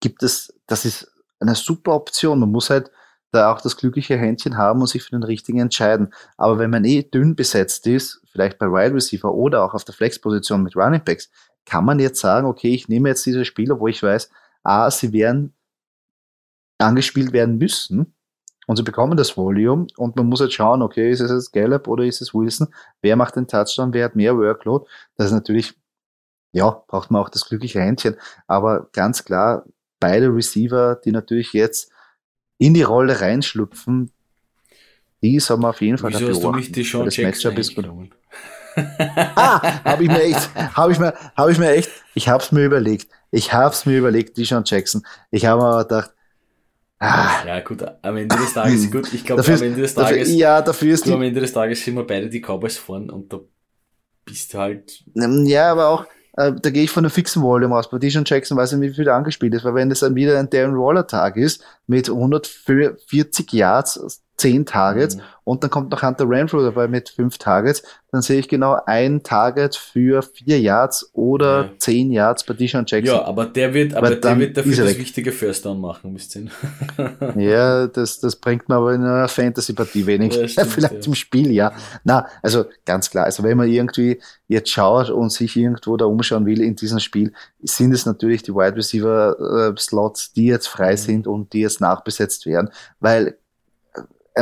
gibt 0.00 0.22
es, 0.22 0.52
das 0.66 0.84
ist 0.84 1.12
eine 1.40 1.54
super 1.54 1.94
Option. 1.94 2.40
Man 2.40 2.52
muss 2.52 2.70
halt 2.70 2.90
da 3.32 3.52
auch 3.52 3.60
das 3.60 3.76
glückliche 3.76 4.16
Händchen 4.16 4.56
haben 4.56 4.80
und 4.80 4.88
sich 4.88 5.02
für 5.02 5.10
den 5.10 5.22
richtigen 5.22 5.60
entscheiden. 5.60 6.12
Aber 6.36 6.58
wenn 6.58 6.70
man 6.70 6.84
eh 6.84 7.02
dünn 7.02 7.36
besetzt 7.36 7.86
ist, 7.86 8.22
vielleicht 8.30 8.58
bei 8.58 8.66
Wide 8.66 8.94
Receiver 8.94 9.32
oder 9.32 9.64
auch 9.64 9.74
auf 9.74 9.84
der 9.84 9.94
Flexposition 9.94 10.62
mit 10.62 10.76
Running 10.76 11.04
Backs, 11.04 11.30
kann 11.64 11.84
man 11.84 11.98
jetzt 11.98 12.20
sagen, 12.20 12.46
okay, 12.46 12.74
ich 12.74 12.88
nehme 12.88 13.08
jetzt 13.08 13.24
diese 13.26 13.44
Spieler, 13.44 13.78
wo 13.78 13.86
ich 13.86 14.02
weiß, 14.02 14.30
ah, 14.64 14.90
sie 14.90 15.12
werden 15.12 15.54
angespielt 16.78 17.32
werden 17.32 17.58
müssen 17.58 18.14
und 18.66 18.76
sie 18.76 18.82
bekommen 18.82 19.16
das 19.16 19.36
Volume 19.36 19.86
und 19.96 20.16
man 20.16 20.26
muss 20.26 20.40
jetzt 20.40 20.54
schauen, 20.54 20.82
okay, 20.82 21.10
ist 21.10 21.20
es 21.20 21.30
jetzt 21.30 21.52
Gallup 21.52 21.88
oder 21.88 22.04
ist 22.04 22.22
es 22.22 22.34
Wilson? 22.34 22.68
Wer 23.02 23.16
macht 23.16 23.36
den 23.36 23.46
Touchdown? 23.46 23.92
Wer 23.92 24.06
hat 24.06 24.16
mehr 24.16 24.36
Workload? 24.36 24.86
Das 25.16 25.26
ist 25.26 25.32
natürlich, 25.32 25.74
ja, 26.52 26.70
braucht 26.88 27.10
man 27.10 27.22
auch 27.22 27.28
das 27.28 27.44
glückliche 27.44 27.80
Händchen. 27.80 28.16
Aber 28.46 28.88
ganz 28.92 29.24
klar, 29.24 29.64
beide 30.00 30.34
Receiver, 30.34 31.00
die 31.04 31.12
natürlich 31.12 31.52
jetzt 31.52 31.92
in 32.58 32.74
die 32.74 32.82
Rolle 32.82 33.20
reinschlüpfen, 33.20 34.10
die 35.22 35.38
soll 35.38 35.58
man 35.58 35.70
auf 35.70 35.80
jeden 35.80 35.98
Fall 35.98 36.10
Wieso 36.10 36.20
dafür 36.20 36.34
hast 36.34 36.44
du 36.44 36.52
mich 36.52 36.72
die 36.72 36.82
Sean 36.82 37.04
das 37.04 37.18
Matchup 37.18 37.58
ist 37.58 37.74
gut. 37.74 37.86
ah, 38.76 39.84
habe 39.84 40.04
ich 40.04 40.08
mir 40.08 40.22
echt, 40.22 40.54
habe 40.74 40.92
ich 40.92 40.98
mir, 40.98 41.14
habe 41.36 41.52
ich 41.52 41.58
mir 41.58 41.70
echt, 41.70 41.90
ich 42.14 42.28
habe 42.28 42.42
es 42.42 42.52
mir 42.52 42.64
überlegt. 42.64 43.10
Ich 43.30 43.52
habe 43.52 43.72
es 43.74 43.86
mir 43.86 43.98
überlegt, 43.98 44.36
die 44.36 44.44
Sean 44.44 44.64
Jackson. 44.64 45.02
Ich 45.30 45.44
habe 45.44 45.62
aber 45.62 45.84
gedacht, 45.84 46.12
ah, 46.98 47.44
ja 47.46 47.60
gut, 47.60 47.84
am 48.02 48.16
Ende 48.16 48.36
des 48.36 48.54
Tages, 48.54 48.90
gut, 48.90 49.12
ich 49.12 49.24
glaube, 49.24 49.44
am 49.44 49.62
Ende 49.62 49.82
des 49.82 49.94
Tages, 49.94 50.28
dafür, 50.28 50.34
ja, 50.34 50.62
dafür 50.62 50.94
ist 50.94 51.06
die, 51.06 51.12
am 51.12 51.22
Ende 51.22 51.40
des 51.40 51.52
Tages 51.52 51.84
sind 51.84 51.96
wir 51.96 52.06
beide 52.06 52.28
die 52.28 52.40
Cowboys 52.40 52.78
vorn 52.78 53.10
und 53.10 53.32
da 53.32 53.40
bist 54.24 54.54
du 54.54 54.58
halt. 54.58 55.04
Ja, 55.14 55.72
aber 55.72 55.88
auch, 55.88 56.06
äh, 56.34 56.52
da 56.52 56.70
gehe 56.70 56.84
ich 56.84 56.90
von 56.90 57.04
einem 57.04 57.10
fixen 57.10 57.42
Volume 57.42 57.76
aus. 57.76 57.90
Bei 57.90 57.98
Dijon 57.98 58.24
Jackson 58.26 58.56
weiß 58.56 58.72
ich 58.72 58.78
nicht, 58.78 58.92
wie 58.92 58.96
viel 58.96 59.08
angespielt 59.08 59.54
ist, 59.54 59.64
weil 59.64 59.74
wenn 59.74 59.88
das 59.88 60.00
dann 60.00 60.14
wieder 60.14 60.38
ein 60.38 60.50
Darren 60.50 60.76
Waller 60.76 61.06
Tag 61.06 61.36
ist, 61.36 61.64
mit 61.86 62.08
140 62.08 63.52
Yards, 63.52 64.22
zehn 64.40 64.64
Targets 64.64 65.16
mhm. 65.16 65.22
und 65.44 65.62
dann 65.62 65.70
kommt 65.70 65.90
noch 65.90 66.02
Hunter 66.02 66.28
Renfrew 66.28 66.62
dabei 66.62 66.88
mit 66.88 67.10
fünf 67.10 67.36
Targets, 67.36 67.82
dann 68.10 68.22
sehe 68.22 68.40
ich 68.40 68.48
genau 68.48 68.78
ein 68.86 69.22
Target 69.22 69.76
für 69.76 70.22
vier 70.22 70.58
Yards 70.58 71.10
oder 71.12 71.64
ja. 71.64 71.70
zehn 71.78 72.10
Yards 72.10 72.44
bei 72.44 72.54
Deshaun 72.54 72.84
Jackson. 72.86 73.16
Ja, 73.16 73.24
aber 73.24 73.44
der 73.46 73.74
wird, 73.74 73.94
aber 73.94 74.16
der 74.16 74.38
wird 74.38 74.56
dafür 74.56 74.76
das 74.76 74.86
weg. 74.86 74.98
wichtige 74.98 75.30
First 75.30 75.66
Down 75.66 75.80
machen, 75.80 76.14
wisst 76.14 76.36
ihr. 76.36 76.46
ja, 77.36 77.86
das, 77.86 78.18
das 78.18 78.36
bringt 78.36 78.68
mir 78.68 78.76
aber 78.76 78.94
in 78.94 79.02
einer 79.02 79.28
Fantasy-Partie 79.28 80.06
wenig. 80.06 80.34
Ja, 80.34 80.48
stimmt, 80.48 80.68
Vielleicht 80.68 80.94
ja. 80.94 81.06
im 81.06 81.14
Spiel, 81.14 81.52
ja. 81.52 81.72
Na, 82.02 82.26
also 82.42 82.64
ganz 82.86 83.10
klar, 83.10 83.26
also 83.26 83.42
wenn 83.42 83.58
man 83.58 83.68
irgendwie 83.68 84.20
jetzt 84.48 84.70
schaut 84.70 85.10
und 85.10 85.30
sich 85.30 85.54
irgendwo 85.54 85.98
da 85.98 86.06
umschauen 86.06 86.46
will 86.46 86.62
in 86.62 86.76
diesem 86.76 86.98
Spiel, 86.98 87.32
sind 87.62 87.92
es 87.92 88.06
natürlich 88.06 88.42
die 88.42 88.54
Wide 88.54 88.76
Receiver 88.76 89.72
äh, 89.74 89.78
Slots, 89.78 90.32
die 90.32 90.46
jetzt 90.46 90.68
frei 90.68 90.92
mhm. 90.92 90.96
sind 90.96 91.26
und 91.26 91.52
die 91.52 91.60
jetzt 91.60 91.82
nachbesetzt 91.82 92.46
werden, 92.46 92.70
weil 92.98 93.36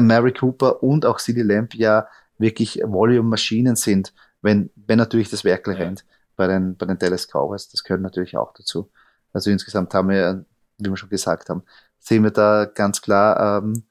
Mary 0.06 0.32
Cooper 0.32 0.82
und 0.82 1.06
auch 1.06 1.18
CD 1.18 1.42
Lamp 1.42 1.74
ja 1.74 2.06
wirklich 2.38 2.80
Volume-Maschinen 2.84 3.76
sind, 3.76 4.12
wenn, 4.42 4.70
wenn 4.76 4.98
natürlich 4.98 5.30
das 5.30 5.44
Werkel 5.44 5.74
ja. 5.74 5.80
rennt 5.80 6.04
bei 6.36 6.46
den, 6.46 6.76
bei 6.76 6.86
den 6.86 6.98
Dallas 6.98 7.26
Cowboys. 7.26 7.68
Das 7.68 7.82
gehört 7.82 8.02
natürlich 8.02 8.36
auch 8.36 8.52
dazu. 8.54 8.90
Also 9.32 9.50
insgesamt 9.50 9.92
haben 9.94 10.08
wir, 10.08 10.44
wie 10.78 10.90
wir 10.90 10.96
schon 10.96 11.08
gesagt 11.08 11.48
haben, 11.48 11.62
sehen 11.98 12.22
wir 12.22 12.30
da 12.30 12.64
ganz 12.64 13.02
klar 13.02 13.62
ähm, 13.62 13.84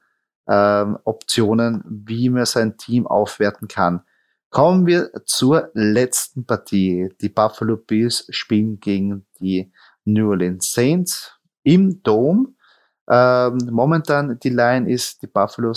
ähm, 0.48 0.98
Optionen, 1.04 1.84
wie 1.86 2.30
man 2.30 2.46
sein 2.46 2.76
Team 2.76 3.06
aufwerten 3.06 3.68
kann. 3.68 4.02
Kommen 4.50 4.86
wir 4.86 5.10
zur 5.26 5.70
letzten 5.74 6.46
Partie. 6.46 7.10
Die 7.20 7.28
Buffalo 7.28 7.76
Bills 7.76 8.26
spielen 8.30 8.80
gegen 8.80 9.26
die 9.38 9.70
New 10.06 10.30
Orleans 10.30 10.72
Saints 10.72 11.38
im 11.62 12.02
Dome. 12.02 12.54
Ähm, 13.10 13.58
momentan 13.70 14.38
die 14.38 14.48
Line 14.48 14.90
ist, 14.90 15.22
die 15.22 15.26
Buffalo 15.26 15.74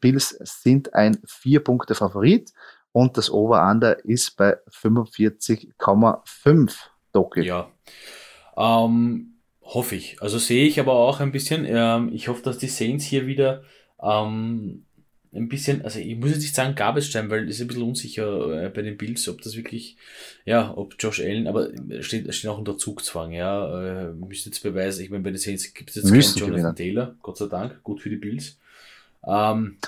Bills 0.00 0.36
sind 0.40 0.94
ein 0.94 1.18
vier 1.26 1.62
Punkte 1.62 1.94
Favorit 1.94 2.52
und 2.92 3.16
das 3.16 3.30
Over-Under 3.30 4.04
ist 4.04 4.36
bei 4.36 4.56
45,5 4.70 6.74
Doki. 7.12 7.42
Ja, 7.42 7.70
ähm, 8.56 9.34
hoffe 9.62 9.96
ich. 9.96 10.16
Also 10.20 10.38
sehe 10.38 10.66
ich 10.66 10.80
aber 10.80 10.92
auch 10.92 11.20
ein 11.20 11.32
bisschen. 11.32 11.64
Ähm, 11.66 12.10
ich 12.12 12.28
hoffe, 12.28 12.42
dass 12.42 12.58
die 12.58 12.68
Saints 12.68 13.04
hier 13.04 13.26
wieder 13.26 13.62
ähm, 14.02 14.84
ein 15.34 15.48
bisschen, 15.48 15.82
also 15.82 15.98
ich 15.98 16.16
muss 16.16 16.30
jetzt 16.30 16.40
nicht 16.40 16.54
sagen 16.54 16.76
Time, 16.76 17.30
weil 17.30 17.48
es 17.48 17.56
ist 17.56 17.62
ein 17.62 17.66
bisschen 17.66 17.82
unsicher 17.82 18.64
äh, 18.64 18.68
bei 18.68 18.82
den 18.82 18.96
Bills, 18.96 19.28
ob 19.28 19.42
das 19.42 19.56
wirklich, 19.56 19.96
ja, 20.44 20.72
ob 20.76 20.94
Josh 20.98 21.20
Allen, 21.20 21.48
aber 21.48 21.70
steht, 22.00 22.32
steht 22.32 22.50
auch 22.50 22.58
unter 22.58 22.78
Zugzwang, 22.78 23.32
ja, 23.32 24.08
äh, 24.08 24.12
müsste 24.12 24.50
jetzt 24.50 24.62
beweisen, 24.62 25.02
ich 25.02 25.10
meine, 25.10 25.24
bei 25.24 25.30
den 25.30 25.38
Saints 25.38 25.74
gibt 25.74 25.90
es 25.90 25.96
jetzt 25.96 26.10
Müssen 26.10 26.38
keinen 26.38 26.50
Jonathan 26.50 26.76
Taylor, 26.76 27.16
Gott 27.22 27.36
sei 27.36 27.46
Dank, 27.46 27.82
gut 27.82 28.00
für 28.00 28.10
die 28.10 28.16
Bills. 28.16 28.58
Ähm, 29.26 29.78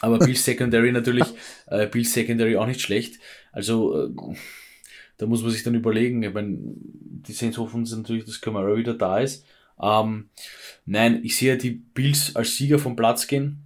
aber 0.00 0.18
Bills 0.18 0.44
Secondary 0.44 0.92
natürlich, 0.92 1.26
äh, 1.66 1.86
Bills 1.86 2.12
Secondary 2.12 2.56
auch 2.56 2.66
nicht 2.66 2.80
schlecht, 2.80 3.20
also 3.52 4.06
äh, 4.06 4.10
da 5.16 5.26
muss 5.26 5.42
man 5.42 5.52
sich 5.52 5.62
dann 5.62 5.74
überlegen, 5.74 6.22
ich 6.22 6.34
meine, 6.34 6.58
die 6.58 7.32
Saints 7.32 7.58
hoffen 7.58 7.84
natürlich, 7.84 8.24
dass 8.24 8.40
Camara 8.40 8.76
wieder 8.76 8.94
da 8.94 9.18
ist. 9.18 9.46
Ähm, 9.80 10.28
nein, 10.86 11.20
ich 11.24 11.36
sehe 11.36 11.56
die 11.56 11.70
Bills 11.70 12.34
als 12.34 12.56
Sieger 12.56 12.78
vom 12.78 12.96
Platz 12.96 13.26
gehen. 13.26 13.64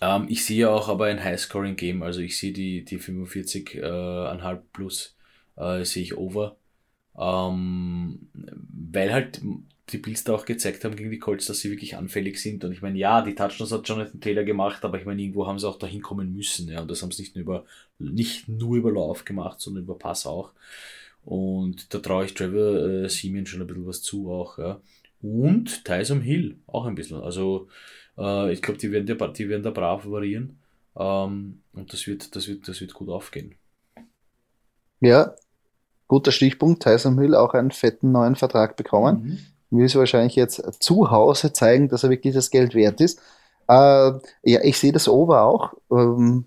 Ähm, 0.00 0.26
ich 0.28 0.44
sehe 0.44 0.70
auch 0.70 0.88
aber 0.88 1.06
ein 1.06 1.22
High-Scoring-Game, 1.22 2.02
also 2.02 2.20
ich 2.20 2.38
sehe 2.38 2.52
die, 2.52 2.84
die 2.84 2.98
45,5 2.98 4.52
äh, 4.52 4.60
plus, 4.72 5.16
äh, 5.56 5.84
sehe 5.84 6.02
ich 6.02 6.16
over. 6.16 6.56
Ähm, 7.18 8.28
weil 8.32 9.12
halt 9.12 9.40
die 9.92 9.98
Bills 9.98 10.24
da 10.24 10.34
auch 10.34 10.44
gezeigt 10.44 10.84
haben 10.84 10.96
gegen 10.96 11.10
die 11.10 11.18
Colts, 11.18 11.46
dass 11.46 11.60
sie 11.60 11.70
wirklich 11.70 11.96
anfällig 11.96 12.38
sind. 12.40 12.64
Und 12.64 12.72
ich 12.72 12.82
meine, 12.82 12.98
ja, 12.98 13.22
die 13.22 13.34
Touchdowns 13.34 13.72
hat 13.72 13.88
Jonathan 13.88 14.20
Taylor 14.20 14.44
gemacht, 14.44 14.84
aber 14.84 14.98
ich 14.98 15.04
meine, 15.04 15.22
irgendwo 15.22 15.46
haben 15.46 15.58
sie 15.58 15.68
auch 15.68 15.78
dahin 15.78 16.02
kommen 16.02 16.32
müssen. 16.32 16.68
Ja, 16.68 16.80
und 16.80 16.90
das 16.90 17.02
haben 17.02 17.10
sie 17.12 17.22
nicht 17.22 17.36
nur 17.36 17.42
über, 17.42 17.64
nicht 17.98 18.48
nur 18.48 18.76
über 18.76 18.92
Lauf 18.92 19.24
gemacht, 19.24 19.60
sondern 19.60 19.84
über 19.84 19.98
Pass 19.98 20.26
auch. 20.26 20.52
Und 21.24 21.92
da 21.94 21.98
traue 21.98 22.24
ich 22.24 22.34
Trevor 22.34 23.04
äh, 23.04 23.08
Simeon 23.08 23.46
schon 23.46 23.60
ein 23.60 23.66
bisschen 23.66 23.86
was 23.86 24.02
zu 24.02 24.30
auch. 24.30 24.58
Ja. 24.58 24.80
Und 25.22 25.84
Tyson 25.84 26.20
Hill 26.20 26.56
auch 26.66 26.86
ein 26.86 26.94
bisschen. 26.94 27.20
Also 27.22 27.68
äh, 28.18 28.52
ich 28.52 28.60
glaube, 28.62 28.78
die 28.78 28.90
werden, 28.90 29.06
da, 29.06 29.28
die 29.28 29.48
werden 29.48 29.62
da 29.62 29.70
brav 29.70 30.04
variieren. 30.04 30.58
Ähm, 30.96 31.60
und 31.72 31.92
das 31.92 32.06
wird, 32.06 32.34
das, 32.34 32.48
wird, 32.48 32.66
das 32.66 32.80
wird 32.80 32.94
gut 32.94 33.08
aufgehen. 33.08 33.54
Ja, 35.00 35.34
guter 36.08 36.32
Stichpunkt. 36.32 36.82
Tyson 36.82 37.18
Hill 37.20 37.34
auch 37.34 37.54
einen 37.54 37.70
fetten 37.70 38.12
neuen 38.12 38.36
Vertrag 38.36 38.76
bekommen. 38.76 39.22
Mhm. 39.22 39.38
Will 39.72 39.86
es 39.86 39.96
wahrscheinlich 39.96 40.36
jetzt 40.36 40.62
zu 40.82 41.10
Hause 41.10 41.52
zeigen, 41.52 41.88
dass 41.88 42.04
er 42.04 42.10
wirklich 42.10 42.34
das 42.34 42.50
Geld 42.50 42.74
wert 42.74 43.00
ist. 43.00 43.18
Äh, 43.68 44.12
ja, 44.42 44.60
ich 44.62 44.78
sehe 44.78 44.92
das 44.92 45.08
Over 45.08 45.42
auch 45.42 45.72
ähm, 45.90 46.44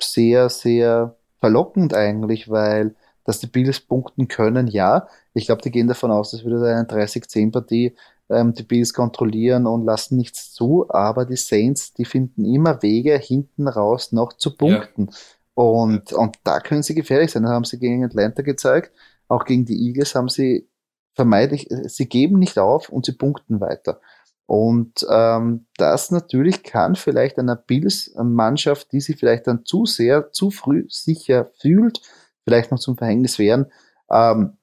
sehr, 0.00 0.48
sehr 0.48 1.16
verlockend 1.40 1.92
eigentlich, 1.94 2.48
weil 2.48 2.94
dass 3.24 3.38
die 3.38 3.46
Bills 3.46 3.80
punkten 3.80 4.28
können, 4.28 4.66
ja. 4.66 5.06
Ich 5.34 5.46
glaube, 5.46 5.62
die 5.62 5.70
gehen 5.70 5.86
davon 5.86 6.10
aus, 6.10 6.32
dass 6.32 6.44
wieder 6.44 6.60
eine 6.62 6.88
30-10-Partie 6.88 7.94
ähm, 8.28 8.54
die 8.54 8.64
Bills 8.64 8.92
kontrollieren 8.94 9.66
und 9.66 9.84
lassen 9.84 10.16
nichts 10.16 10.52
zu, 10.52 10.86
aber 10.88 11.24
die 11.24 11.36
Saints, 11.36 11.92
die 11.92 12.04
finden 12.04 12.44
immer 12.44 12.82
Wege, 12.82 13.16
hinten 13.16 13.68
raus 13.68 14.12
noch 14.12 14.32
zu 14.32 14.56
punkten. 14.56 15.08
Ja. 15.10 15.16
Und, 15.54 16.12
und 16.12 16.36
da 16.44 16.60
können 16.60 16.82
sie 16.82 16.94
gefährlich 16.94 17.30
sein. 17.30 17.42
Das 17.42 17.52
haben 17.52 17.64
sie 17.64 17.78
gegen 17.78 18.04
Atlanta 18.04 18.42
gezeigt. 18.42 18.92
Auch 19.28 19.44
gegen 19.44 19.64
die 19.64 19.86
Eagles 19.86 20.14
haben 20.14 20.28
sie 20.28 20.68
vermeidlich, 21.14 21.68
sie 21.86 22.08
geben 22.08 22.38
nicht 22.38 22.58
auf 22.58 22.88
und 22.88 23.06
sie 23.06 23.12
punkten 23.12 23.60
weiter. 23.60 24.00
Und 24.46 25.06
ähm, 25.08 25.66
das 25.76 26.10
natürlich 26.10 26.62
kann 26.62 26.94
vielleicht 26.94 27.38
einer 27.38 27.56
Bills-Mannschaft, 27.56 28.92
die 28.92 29.00
sich 29.00 29.18
vielleicht 29.18 29.46
dann 29.46 29.64
zu 29.64 29.86
sehr, 29.86 30.30
zu 30.32 30.50
früh 30.50 30.84
sicher 30.88 31.50
fühlt, 31.58 32.00
vielleicht 32.44 32.70
noch 32.70 32.78
zum 32.78 32.96
Verhängnis 32.96 33.38
werden. 33.38 33.66
Ähm, 34.10 34.58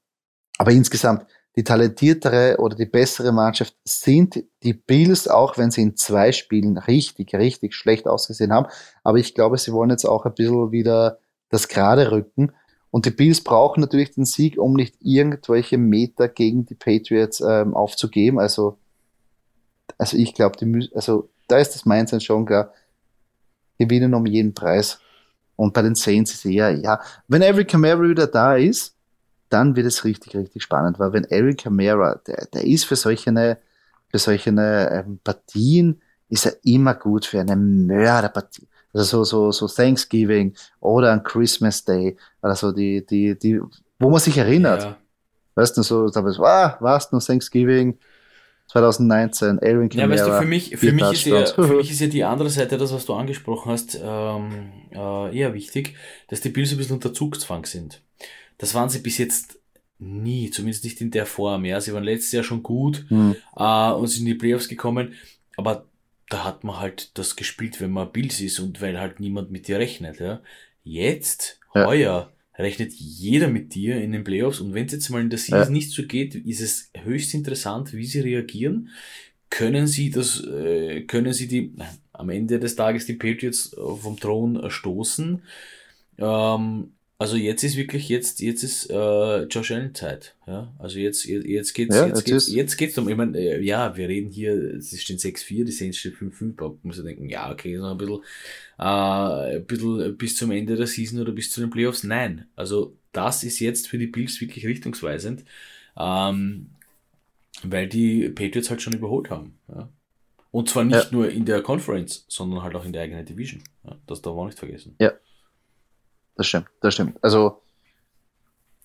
aber 0.57 0.71
insgesamt, 0.71 1.25
die 1.55 1.63
talentiertere 1.63 2.57
oder 2.59 2.75
die 2.75 2.85
bessere 2.85 3.31
Mannschaft 3.31 3.75
sind 3.83 4.43
die 4.63 4.73
Bills, 4.73 5.27
auch 5.27 5.57
wenn 5.57 5.71
sie 5.71 5.81
in 5.81 5.97
zwei 5.97 6.31
Spielen 6.31 6.77
richtig, 6.77 7.33
richtig 7.33 7.73
schlecht 7.73 8.07
ausgesehen 8.07 8.53
haben. 8.53 8.67
Aber 9.03 9.17
ich 9.17 9.33
glaube, 9.33 9.57
sie 9.57 9.73
wollen 9.73 9.89
jetzt 9.89 10.05
auch 10.05 10.25
ein 10.25 10.35
bisschen 10.35 10.71
wieder 10.71 11.17
das 11.49 11.67
gerade 11.67 12.11
rücken. 12.11 12.51
Und 12.91 13.05
die 13.05 13.11
Bills 13.11 13.41
brauchen 13.41 13.81
natürlich 13.81 14.11
den 14.11 14.25
Sieg, 14.25 14.57
um 14.57 14.73
nicht 14.73 14.95
irgendwelche 14.99 15.77
Meter 15.77 16.27
gegen 16.27 16.65
die 16.65 16.75
Patriots 16.75 17.41
ähm, 17.41 17.73
aufzugeben. 17.73 18.39
Also, 18.39 18.77
also 19.97 20.17
ich 20.17 20.33
glaube, 20.33 20.57
die 20.57 20.89
also 20.95 21.29
da 21.47 21.57
ist 21.57 21.75
das 21.75 21.85
Mindset 21.85 22.23
schon 22.23 22.45
klar. 22.45 22.73
Gewinnen 23.77 24.13
um 24.13 24.25
jeden 24.25 24.53
Preis. 24.53 24.99
Und 25.55 25.73
bei 25.73 25.81
den 25.81 25.95
Saints 25.95 26.33
ist 26.33 26.45
eher, 26.45 26.71
ja, 26.71 27.01
wenn 27.27 27.41
Every 27.41 27.65
Camaro 27.65 28.03
wieder 28.03 28.27
da 28.27 28.55
ist, 28.55 28.95
dann 29.49 29.75
wird 29.75 29.87
es 29.87 30.05
richtig, 30.05 30.35
richtig 30.35 30.63
spannend, 30.63 30.99
weil 30.99 31.11
wenn 31.11 31.25
Eric 31.25 31.59
Camara, 31.59 32.21
der, 32.27 32.47
der 32.53 32.63
ist 32.65 32.85
für 32.85 32.95
solche, 32.95 33.57
für 34.07 34.19
solche 34.19 34.49
ähm, 34.51 35.19
Partien, 35.23 36.01
ist 36.29 36.45
er 36.45 36.55
immer 36.63 36.93
gut 36.93 37.25
für 37.25 37.41
eine 37.41 37.55
Mörderpartie. 37.55 38.67
Also 38.93 39.23
so, 39.23 39.51
so, 39.51 39.51
so 39.51 39.67
Thanksgiving 39.67 40.55
oder 40.79 41.13
ein 41.13 41.23
Christmas 41.23 41.83
Day 41.83 42.17
oder 42.41 42.55
so 42.55 42.71
die, 42.71 43.05
die, 43.05 43.37
die, 43.37 43.59
wo 43.99 44.09
man 44.09 44.19
sich 44.19 44.37
erinnert. 44.37 44.83
Ja. 44.83 44.97
Weißt 45.55 45.77
du, 45.77 45.83
so, 45.83 46.09
da 46.09 46.23
was, 46.23 46.39
ah, 46.39 46.77
was, 46.79 47.11
nur 47.11 47.21
Thanksgiving 47.21 47.97
2019, 48.67 49.59
Aaron 49.59 49.89
Camara. 49.89 50.07
Ja, 50.07 50.09
weißt 50.09 50.27
du, 50.27 50.39
für 50.39 50.47
mich, 50.47 50.77
für 50.77 50.91
mich, 50.91 51.11
ist 51.11 51.25
ja, 51.25 51.45
für 51.45 51.67
mich 51.75 51.91
ist 51.91 51.99
ja 52.01 52.07
die 52.07 52.23
andere 52.23 52.49
Seite, 52.49 52.77
das, 52.77 52.93
was 52.93 53.05
du 53.05 53.13
angesprochen 53.13 53.71
hast, 53.71 53.99
ähm, 54.01 54.71
äh, 54.91 55.37
eher 55.37 55.53
wichtig, 55.53 55.95
dass 56.27 56.41
die 56.41 56.49
Bills 56.49 56.71
ein 56.71 56.77
bisschen 56.77 56.95
unter 56.95 57.13
Zugzwang 57.13 57.65
sind. 57.65 58.01
Das 58.57 58.75
waren 58.75 58.89
sie 58.89 58.99
bis 58.99 59.17
jetzt 59.17 59.59
nie, 59.97 60.49
zumindest 60.51 60.83
nicht 60.83 61.01
in 61.01 61.11
der 61.11 61.25
Form. 61.25 61.65
Ja, 61.65 61.81
sie 61.81 61.93
waren 61.93 62.03
letztes 62.03 62.31
Jahr 62.31 62.43
schon 62.43 62.63
gut 62.63 63.05
mhm. 63.09 63.35
äh, 63.55 63.91
und 63.91 64.07
sind 64.07 64.21
in 64.21 64.27
die 64.27 64.35
Playoffs 64.35 64.67
gekommen, 64.67 65.13
aber 65.57 65.85
da 66.29 66.43
hat 66.45 66.63
man 66.63 66.79
halt 66.79 67.17
das 67.17 67.35
gespielt, 67.35 67.81
wenn 67.81 67.91
man 67.91 68.11
Bills 68.11 68.39
ist 68.39 68.59
und 68.59 68.81
weil 68.81 68.99
halt 68.99 69.19
niemand 69.19 69.51
mit 69.51 69.67
dir 69.67 69.79
rechnet. 69.79 70.19
Ja. 70.19 70.41
Jetzt, 70.83 71.59
ja. 71.73 71.85
heuer, 71.85 72.31
rechnet 72.57 72.93
jeder 72.93 73.47
mit 73.47 73.73
dir 73.73 74.01
in 74.01 74.11
den 74.11 74.23
Playoffs 74.23 74.59
und 74.59 74.73
wenn 74.73 74.85
es 74.85 74.91
jetzt 74.91 75.09
mal 75.09 75.21
in 75.21 75.29
der 75.29 75.39
Season 75.39 75.59
ja. 75.59 75.69
nicht 75.69 75.91
so 75.91 76.03
geht, 76.03 76.35
ist 76.35 76.61
es 76.61 76.91
höchst 77.03 77.33
interessant, 77.33 77.93
wie 77.93 78.05
sie 78.05 78.19
reagieren. 78.19 78.89
Können 79.49 79.87
sie 79.87 80.11
das, 80.11 80.43
äh, 80.45 81.01
können 81.01 81.33
sie 81.33 81.47
die, 81.47 81.73
am 82.13 82.29
Ende 82.29 82.59
des 82.59 82.75
Tages 82.75 83.07
die 83.07 83.13
Patriots 83.13 83.75
vom 83.75 84.19
Thron 84.19 84.69
stoßen? 84.69 85.41
Ähm, 86.19 86.91
also 87.21 87.35
jetzt 87.35 87.63
ist 87.63 87.75
wirklich 87.75 88.07
jetzt 88.07 88.39
jetzt 88.39 88.63
ist 88.63 88.89
äh, 88.89 89.43
Josh 89.43 89.71
Allen 89.71 89.93
Zeit, 89.93 90.35
ja. 90.47 90.73
Also 90.79 90.99
jetzt 90.99 91.25
jetzt 91.25 91.73
geht's 91.73 91.93
ja, 91.93 92.07
jetzt, 92.07 92.23
geht's, 92.23 92.49
jetzt 92.49 92.77
geht's 92.77 92.97
um. 92.97 93.09
Ich 93.09 93.17
meine, 93.17 93.37
äh, 93.37 93.61
ja, 93.61 93.97
wir 93.97 94.07
reden 94.07 94.31
hier, 94.31 94.53
es 94.75 94.99
stehen 95.01 95.17
6-4, 95.17 95.65
die 95.65 95.71
Saints 95.73 95.97
stehen 95.97 96.13
5-5. 96.13 96.55
Da 96.55 96.73
muss 96.81 96.95
man 96.95 97.05
denken, 97.07 97.27
ja, 97.27 97.51
okay, 97.51 97.75
noch 97.75 97.91
ein 97.91 97.97
bisschen, 97.97 98.21
äh, 98.79 99.57
ein 99.57 99.65
bisschen 99.65 100.17
bis 100.17 100.37
zum 100.37 100.51
Ende 100.51 100.77
der 100.77 100.87
Season 100.87 101.19
oder 101.19 101.33
bis 101.33 101.51
zu 101.51 101.59
den 101.59 101.69
Playoffs. 101.69 102.05
Nein, 102.05 102.45
also 102.55 102.95
das 103.11 103.43
ist 103.43 103.59
jetzt 103.59 103.89
für 103.89 103.97
die 103.97 104.07
Bills 104.07 104.39
wirklich 104.39 104.65
richtungsweisend, 104.65 105.43
ähm, 105.97 106.69
weil 107.63 107.89
die 107.89 108.29
Patriots 108.29 108.69
halt 108.69 108.81
schon 108.81 108.93
überholt 108.93 109.29
haben. 109.29 109.59
Ja. 109.67 109.89
Und 110.51 110.69
zwar 110.69 110.85
nicht 110.85 110.95
ja. 110.95 111.09
nur 111.11 111.29
in 111.29 111.43
der 111.43 111.61
Conference, 111.63 112.23
sondern 112.29 112.63
halt 112.63 112.75
auch 112.75 112.85
in 112.85 112.93
der 112.93 113.01
eigenen 113.01 113.25
Division. 113.25 113.61
Ja, 113.83 113.97
das 114.07 114.21
darf 114.21 114.35
man 114.35 114.43
auch 114.43 114.47
nicht 114.47 114.59
vergessen. 114.59 114.95
Ja. 115.01 115.11
Das 116.39 116.47
stimmt, 116.47 116.67
das 116.79 116.93
stimmt. 116.93 117.17
Also, 117.21 117.61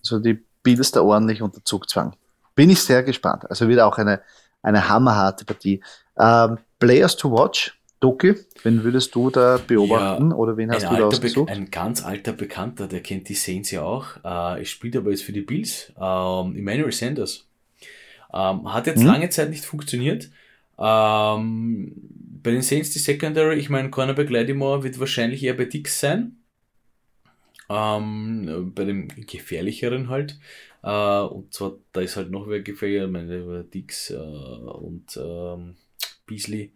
also 0.01 0.19
die 0.19 0.43
Bills 0.65 0.91
da 0.91 1.03
ordentlich 1.03 1.41
unter 1.41 1.65
Zugzwang. 1.65 2.17
Bin 2.57 2.69
ich 2.69 2.83
sehr 2.83 3.05
gespannt. 3.05 3.49
Also 3.49 3.69
wieder 3.69 3.87
auch 3.87 3.97
eine, 3.97 4.23
eine 4.61 4.89
hammerharte 4.89 5.45
Partie. 5.45 5.81
Ähm, 6.19 6.59
Players 6.81 7.15
to 7.15 7.31
watch, 7.31 7.79
Doki, 8.01 8.35
wen 8.65 8.83
würdest 8.83 9.15
du 9.15 9.31
da 9.31 9.61
beobachten 9.65 10.31
ja, 10.31 10.37
oder 10.37 10.57
wen 10.57 10.73
hast 10.73 10.91
du 10.91 10.97
da 10.97 11.05
ausgesucht? 11.05 11.49
ein 11.49 11.71
ganz 11.71 12.05
alter 12.05 12.33
Bekannter, 12.33 12.89
der 12.89 13.03
kennt 13.03 13.29
die 13.29 13.35
Saints 13.35 13.71
ja 13.71 13.83
auch. 13.83 14.17
Äh, 14.25 14.59
er 14.59 14.65
spielt 14.65 14.97
aber 14.97 15.13
jetzt 15.13 15.23
für 15.23 15.33
die 15.33 15.43
Bills. 15.43 15.93
Ähm, 15.97 16.57
Emmanuel 16.57 16.91
Sanders. 16.91 17.47
Ähm, 18.35 18.73
hat 18.75 18.89
jetzt 18.89 18.99
hm? 18.99 19.07
lange 19.07 19.31
Zeit 19.31 19.51
nicht 19.51 19.65
funktioniert. 19.65 20.29
Ähm, 20.77 21.93
bei 22.43 22.51
den 22.51 22.63
Saints 22.63 22.91
die 22.91 22.99
Secondary, 22.99 23.55
ich 23.61 23.71
meine, 23.71 23.91
Cornerback 23.91 24.29
Lattimore 24.29 24.83
wird 24.83 24.99
wahrscheinlich 24.99 25.45
eher 25.45 25.57
bei 25.57 25.67
Dix 25.67 26.01
sein. 26.01 26.39
Ähm, 27.69 28.73
bei 28.75 28.85
dem 28.85 29.09
gefährlicheren 29.09 30.09
halt. 30.09 30.39
Äh, 30.83 31.21
und 31.21 31.53
zwar, 31.55 31.73
da 31.93 32.01
ist 32.01 32.17
halt 32.17 32.31
noch 32.31 32.49
wer 32.49 32.61
gefährlicher, 32.61 33.07
ich 33.07 33.11
meine, 33.11 33.65
Dix 33.65 34.11
äh, 34.11 34.17
und 34.17 35.17
ähm, 35.17 35.77
Beasley. 36.27 36.73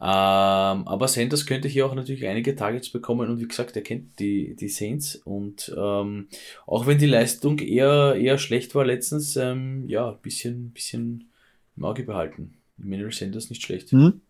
Ähm, 0.00 0.86
aber 0.86 1.08
Sanders 1.08 1.44
könnte 1.44 1.66
hier 1.66 1.84
auch 1.84 1.94
natürlich 1.94 2.26
einige 2.26 2.54
Targets 2.54 2.90
bekommen 2.90 3.28
und 3.30 3.40
wie 3.40 3.48
gesagt, 3.48 3.74
er 3.74 3.82
kennt 3.82 4.20
die, 4.20 4.54
die 4.54 4.68
Saints 4.68 5.16
und 5.16 5.74
ähm, 5.76 6.28
auch 6.68 6.86
wenn 6.86 6.98
die 6.98 7.06
Leistung 7.06 7.58
eher, 7.58 8.14
eher 8.14 8.38
schlecht 8.38 8.76
war 8.76 8.84
letztens, 8.84 9.34
ähm, 9.34 9.88
ja, 9.88 10.12
bisschen, 10.12 10.70
bisschen 10.70 11.30
im 11.76 11.84
Auge 11.84 12.04
behalten. 12.04 12.58
Emmanuel 12.78 13.10
Sanders 13.10 13.50
nicht 13.50 13.62
schlecht. 13.62 13.90
Hm? 13.90 14.20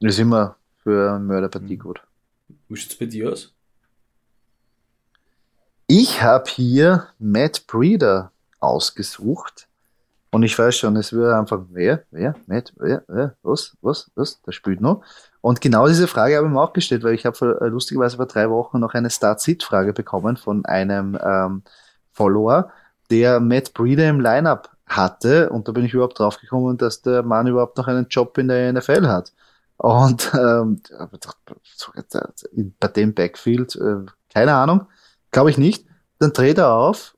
Ist 0.00 0.18
immer 0.18 0.56
für 0.82 1.18
Mörderpartie 1.18 1.74
hm. 1.74 1.78
gut. 1.78 2.00
Wie 2.68 2.76
sieht 2.76 2.92
es 2.92 2.96
bei 2.96 3.06
dir 3.06 3.32
aus? 3.32 3.55
Ich 5.88 6.20
habe 6.20 6.50
hier 6.50 7.06
Matt 7.18 7.66
Breeder 7.68 8.32
ausgesucht. 8.58 9.68
Und 10.30 10.42
ich 10.42 10.58
weiß 10.58 10.76
schon, 10.76 10.96
es 10.96 11.12
wird 11.12 11.32
einfach, 11.32 11.62
wer, 11.70 12.02
wer, 12.10 12.34
Matt, 12.46 12.72
wer, 12.76 13.04
wer, 13.06 13.36
was, 13.42 13.76
was, 13.80 14.10
was, 14.16 14.42
der 14.42 14.52
spielt 14.52 14.80
noch. 14.80 15.02
Und 15.40 15.60
genau 15.60 15.86
diese 15.86 16.08
Frage 16.08 16.36
habe 16.36 16.46
ich 16.46 16.52
mir 16.52 16.60
auch 16.60 16.72
gestellt, 16.72 17.04
weil 17.04 17.14
ich 17.14 17.24
habe 17.24 17.58
äh, 17.60 17.68
lustigerweise 17.68 18.16
vor 18.16 18.26
drei 18.26 18.50
Wochen 18.50 18.80
noch 18.80 18.94
eine 18.94 19.10
Start-Sit-Frage 19.10 19.92
bekommen 19.92 20.36
von 20.36 20.64
einem 20.64 21.16
ähm, 21.22 21.62
Follower, 22.12 22.70
der 23.10 23.38
Matt 23.38 23.72
Breeder 23.72 24.08
im 24.08 24.20
Lineup 24.20 24.70
hatte. 24.86 25.50
Und 25.50 25.68
da 25.68 25.72
bin 25.72 25.84
ich 25.84 25.94
überhaupt 25.94 26.18
drauf 26.18 26.40
gekommen, 26.40 26.76
dass 26.76 27.00
der 27.02 27.22
Mann 27.22 27.46
überhaupt 27.46 27.78
noch 27.78 27.86
einen 27.86 28.08
Job 28.08 28.36
in 28.38 28.48
der 28.48 28.72
NFL 28.72 29.06
hat. 29.06 29.32
Und 29.76 30.32
ähm, 30.34 30.82
bei 32.80 32.88
dem 32.88 33.14
Backfield, 33.14 33.76
äh, 33.76 34.04
keine 34.34 34.54
Ahnung, 34.54 34.86
glaube 35.30 35.50
ich 35.50 35.58
nicht. 35.58 35.86
Dann 36.18 36.32
dreht 36.32 36.58
er 36.58 36.72
auf 36.72 37.16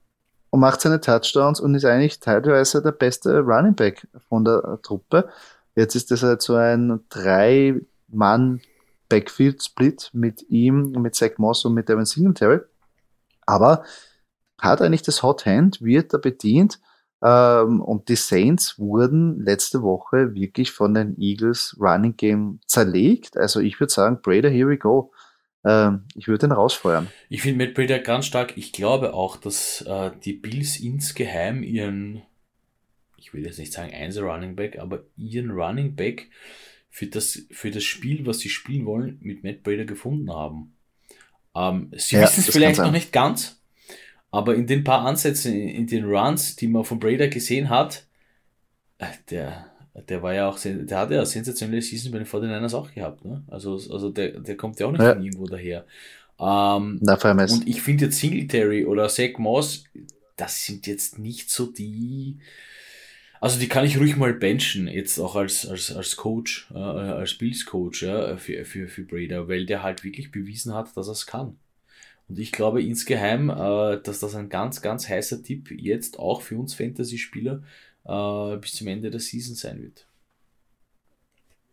und 0.50 0.60
macht 0.60 0.80
seine 0.80 1.00
Touchdowns 1.00 1.60
und 1.60 1.74
ist 1.74 1.84
eigentlich 1.84 2.20
teilweise 2.20 2.82
der 2.82 2.92
beste 2.92 3.40
Running 3.40 3.74
Back 3.74 4.06
von 4.28 4.44
der 4.44 4.80
Truppe. 4.82 5.28
Jetzt 5.74 5.94
ist 5.94 6.10
das 6.10 6.22
halt 6.22 6.42
so 6.42 6.54
ein 6.54 7.00
drei-Mann 7.08 8.60
Backfield-Split 9.08 10.10
mit 10.12 10.48
ihm, 10.48 10.92
mit 10.92 11.14
Zach 11.14 11.38
Moss 11.38 11.64
und 11.64 11.74
mit 11.74 11.88
Devin 11.88 12.04
Singletary. 12.04 12.60
Aber 13.46 13.84
hat 14.60 14.82
eigentlich 14.82 15.02
das 15.02 15.22
Hot 15.22 15.46
Hand, 15.46 15.80
wird 15.80 16.12
er 16.12 16.18
bedient. 16.18 16.80
Ähm, 17.22 17.80
und 17.80 18.08
die 18.08 18.16
Saints 18.16 18.78
wurden 18.78 19.40
letzte 19.40 19.82
Woche 19.82 20.34
wirklich 20.34 20.72
von 20.72 20.94
den 20.94 21.18
Eagles 21.18 21.76
Running 21.80 22.16
Game 22.16 22.60
zerlegt. 22.66 23.36
Also 23.36 23.60
ich 23.60 23.80
würde 23.80 23.92
sagen, 23.92 24.20
Brader, 24.22 24.50
here 24.50 24.68
we 24.68 24.78
go. 24.78 25.12
Ähm, 25.64 26.04
ich 26.14 26.28
würde 26.28 26.46
ihn 26.46 26.52
rausfeuern. 26.52 27.08
Ich 27.28 27.42
finde 27.42 27.64
Matt 27.64 27.74
Breida 27.74 27.98
ganz 27.98 28.26
stark. 28.26 28.56
Ich 28.56 28.72
glaube 28.72 29.14
auch, 29.14 29.36
dass 29.36 29.82
äh, 29.82 30.10
die 30.24 30.32
Bills 30.32 30.78
insgeheim 30.78 31.62
ihren, 31.62 32.22
ich 33.16 33.32
will 33.32 33.44
jetzt 33.44 33.58
nicht 33.58 33.72
sagen 33.72 33.92
Einser 33.92 34.22
Running 34.22 34.56
Back, 34.56 34.78
aber 34.78 35.04
ihren 35.16 35.50
Running 35.50 35.94
Back 35.94 36.28
für 36.90 37.06
das, 37.06 37.42
für 37.50 37.70
das 37.70 37.84
Spiel, 37.84 38.26
was 38.26 38.40
sie 38.40 38.48
spielen 38.48 38.86
wollen, 38.86 39.18
mit 39.20 39.44
Matt 39.44 39.62
Breida 39.62 39.84
gefunden 39.84 40.32
haben. 40.32 40.74
Ähm, 41.54 41.90
sie 41.96 42.16
ja, 42.16 42.22
wissen 42.22 42.40
es 42.40 42.50
vielleicht 42.50 42.80
noch 42.80 42.92
nicht 42.92 43.12
ganz, 43.12 43.60
aber 44.30 44.54
in 44.54 44.66
den 44.66 44.84
paar 44.84 45.04
Ansätzen, 45.04 45.54
in, 45.54 45.68
in 45.68 45.86
den 45.86 46.04
Runs, 46.04 46.56
die 46.56 46.68
man 46.68 46.84
von 46.84 47.00
Breida 47.00 47.26
gesehen 47.26 47.68
hat, 47.68 48.06
äh, 48.98 49.06
der, 49.30 49.70
der 50.08 50.22
war 50.22 50.34
ja 50.34 50.48
auch, 50.48 50.58
der 50.60 50.98
hat 50.98 51.10
ja 51.10 51.24
sensationelle 51.24 51.82
Season 51.82 52.12
bei 52.12 52.18
den 52.18 52.26
49ers 52.26 52.74
auch 52.74 52.92
gehabt, 52.92 53.24
ne? 53.24 53.42
Also, 53.48 53.72
also 53.74 54.10
der, 54.10 54.40
der 54.40 54.56
kommt 54.56 54.78
ja 54.80 54.86
auch 54.86 54.92
nicht 54.92 55.02
ja. 55.02 55.14
von 55.14 55.22
irgendwo 55.22 55.46
daher. 55.46 55.84
Ähm, 56.40 56.98
Na, 57.00 57.14
und 57.14 57.68
ich 57.68 57.82
finde 57.82 58.06
jetzt 58.06 58.18
Singletary 58.18 58.84
oder 58.84 59.08
Zach 59.08 59.38
Moss, 59.38 59.84
das 60.36 60.64
sind 60.64 60.86
jetzt 60.86 61.18
nicht 61.18 61.50
so 61.50 61.66
die, 61.66 62.38
also 63.40 63.58
die 63.58 63.68
kann 63.68 63.84
ich 63.84 63.98
ruhig 63.98 64.16
mal 64.16 64.34
benchen, 64.34 64.86
jetzt 64.86 65.18
auch 65.18 65.34
als, 65.34 65.66
als, 65.66 65.94
als 65.94 66.16
Coach, 66.16 66.70
äh, 66.72 66.78
als 66.78 67.34
Bills 67.34 67.66
Coach, 67.66 68.02
ja, 68.02 68.36
für, 68.36 68.64
für, 68.64 68.88
für 68.88 69.02
Brader, 69.02 69.48
weil 69.48 69.66
der 69.66 69.82
halt 69.82 70.04
wirklich 70.04 70.30
bewiesen 70.30 70.74
hat, 70.74 70.96
dass 70.96 71.08
er 71.08 71.12
es 71.12 71.26
kann. 71.26 71.56
Und 72.28 72.38
ich 72.38 72.52
glaube 72.52 72.82
insgeheim, 72.82 73.48
äh, 73.50 74.00
dass 74.00 74.20
das 74.20 74.34
ein 74.34 74.48
ganz, 74.48 74.82
ganz 74.82 75.08
heißer 75.08 75.42
Tipp 75.42 75.70
jetzt 75.70 76.18
auch 76.18 76.42
für 76.42 76.56
uns 76.56 76.74
Fantasy-Spieler 76.74 77.62
äh, 78.04 78.56
bis 78.56 78.74
zum 78.76 78.86
Ende 78.86 79.10
der 79.10 79.20
Season 79.20 79.54
sein 79.54 79.82
wird. 79.82 80.06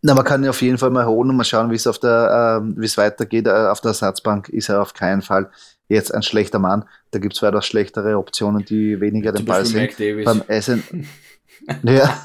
Na, 0.01 0.13
man 0.13 0.23
kann 0.23 0.47
auf 0.47 0.61
jeden 0.61 0.77
Fall 0.77 0.91
mal 0.91 1.05
holen 1.07 1.31
und 1.31 1.35
mal 1.35 1.43
schauen, 1.43 1.71
wie 1.71 1.75
es 1.75 1.87
auf 1.87 1.97
der, 1.97 2.61
äh, 2.61 2.79
wie 2.79 2.85
es 2.85 2.97
weitergeht. 2.97 3.49
Auf 3.49 3.81
der 3.81 3.89
Ersatzbank 3.89 4.49
ist 4.49 4.69
er 4.69 4.81
auf 4.81 4.93
keinen 4.93 5.23
Fall 5.23 5.49
jetzt 5.87 6.13
ein 6.13 6.21
schlechter 6.21 6.59
Mann. 6.59 6.85
Da 7.11 7.19
gibt 7.19 7.35
es 7.35 7.41
weitaus 7.41 7.65
schlechtere 7.65 8.17
Optionen, 8.17 8.63
die 8.63 8.99
weniger 9.01 9.31
den 9.31 9.45
Ball 9.45 9.65
sind. 9.65 9.97
Beim 9.97 10.43
Essen. 10.47 11.07
ja. 11.83 12.21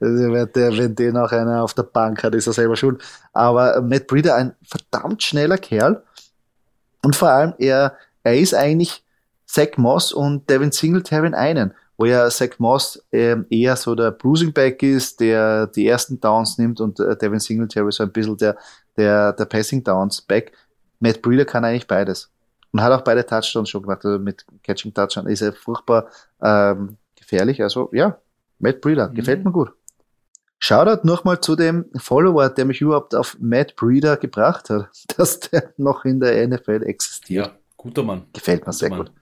wenn 0.00 0.94
den 0.94 1.16
auch 1.18 1.32
einer 1.32 1.62
auf 1.62 1.74
der 1.74 1.82
Bank 1.82 2.22
hat, 2.22 2.34
ist 2.34 2.46
er 2.46 2.54
selber 2.54 2.76
schuld. 2.76 3.02
Aber 3.34 3.82
Matt 3.82 4.06
Breeder, 4.06 4.34
ein 4.36 4.54
verdammt 4.62 5.22
schneller 5.22 5.58
Kerl. 5.58 6.02
Und 7.02 7.14
vor 7.14 7.28
allem, 7.28 7.52
er, 7.58 7.94
er 8.22 8.38
ist 8.38 8.54
eigentlich 8.54 9.04
Zach 9.46 9.76
Moss 9.76 10.12
und 10.12 10.48
Devin 10.48 10.72
Singletary 10.72 11.26
in 11.26 11.34
einen 11.34 11.74
wo 11.96 12.06
ja 12.06 12.28
Zach 12.28 12.58
Moss 12.58 13.02
ähm, 13.12 13.46
eher 13.50 13.76
so 13.76 13.94
der 13.94 14.10
Bruising 14.10 14.52
Back 14.52 14.82
ist, 14.82 15.20
der 15.20 15.68
die 15.68 15.86
ersten 15.86 16.20
Downs 16.20 16.58
nimmt 16.58 16.80
und 16.80 16.98
äh, 17.00 17.16
Devin 17.16 17.38
Singletary 17.38 17.92
so 17.92 18.02
ein 18.02 18.12
bisschen 18.12 18.36
der, 18.36 18.56
der, 18.96 19.32
der 19.32 19.44
Passing 19.44 19.82
Downs 19.84 20.22
Back. 20.22 20.52
Matt 20.98 21.22
Breeder 21.22 21.44
kann 21.44 21.64
eigentlich 21.64 21.86
beides. 21.86 22.30
Und 22.72 22.82
hat 22.82 22.92
auch 22.92 23.02
beide 23.02 23.24
Touchdowns 23.24 23.68
schon 23.68 23.82
gemacht, 23.82 24.04
also 24.04 24.18
mit 24.18 24.44
Catching 24.64 24.92
Touchdown 24.92 25.28
ist 25.28 25.42
er 25.42 25.52
furchtbar 25.52 26.08
ähm, 26.42 26.96
gefährlich. 27.14 27.62
Also 27.62 27.88
ja, 27.92 28.18
Matt 28.58 28.80
Breeder, 28.80 29.08
mhm. 29.08 29.14
gefällt 29.14 29.44
mir 29.44 29.52
gut. 29.52 29.72
Shoutout 30.58 31.06
nochmal 31.06 31.40
zu 31.40 31.56
dem 31.56 31.84
Follower, 31.96 32.48
der 32.48 32.64
mich 32.64 32.80
überhaupt 32.80 33.14
auf 33.14 33.36
Matt 33.38 33.76
Breeder 33.76 34.16
gebracht 34.16 34.70
hat, 34.70 34.88
dass 35.16 35.40
der 35.40 35.72
noch 35.76 36.04
in 36.04 36.18
der 36.18 36.48
NFL 36.48 36.82
existiert. 36.84 37.46
Ja, 37.46 37.52
guter 37.76 38.02
Mann. 38.02 38.26
Gefällt 38.32 38.60
mir 38.60 38.64
guter 38.66 38.72
sehr 38.72 38.88
Mann. 38.90 38.98
gut. 39.00 39.12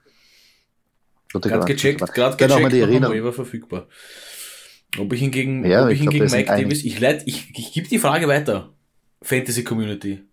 Gerade 1.33 1.65
gecheckt, 1.65 1.99
gerade 2.13 2.37
gecheckt, 2.37 2.37
genau, 2.37 2.69
die 2.69 2.83
Arena. 2.83 3.23
war 3.23 3.33
verfügbar. 3.33 3.87
Ob 4.97 5.11
ich 5.11 5.19
hingegen, 5.19 5.65
ja, 5.65 5.85
ob 5.85 5.89
ich, 5.89 5.95
ich 5.95 6.01
hingegen 6.01 6.29
Mike 6.29 6.49
Davis, 6.49 6.83
ich 6.83 6.99
leite, 6.99 7.23
ich, 7.25 7.49
ich 7.57 7.73
gebe 7.73 7.87
die 7.87 7.99
Frage 7.99 8.27
weiter. 8.27 8.73
Fantasy 9.21 9.63
Community. 9.63 10.23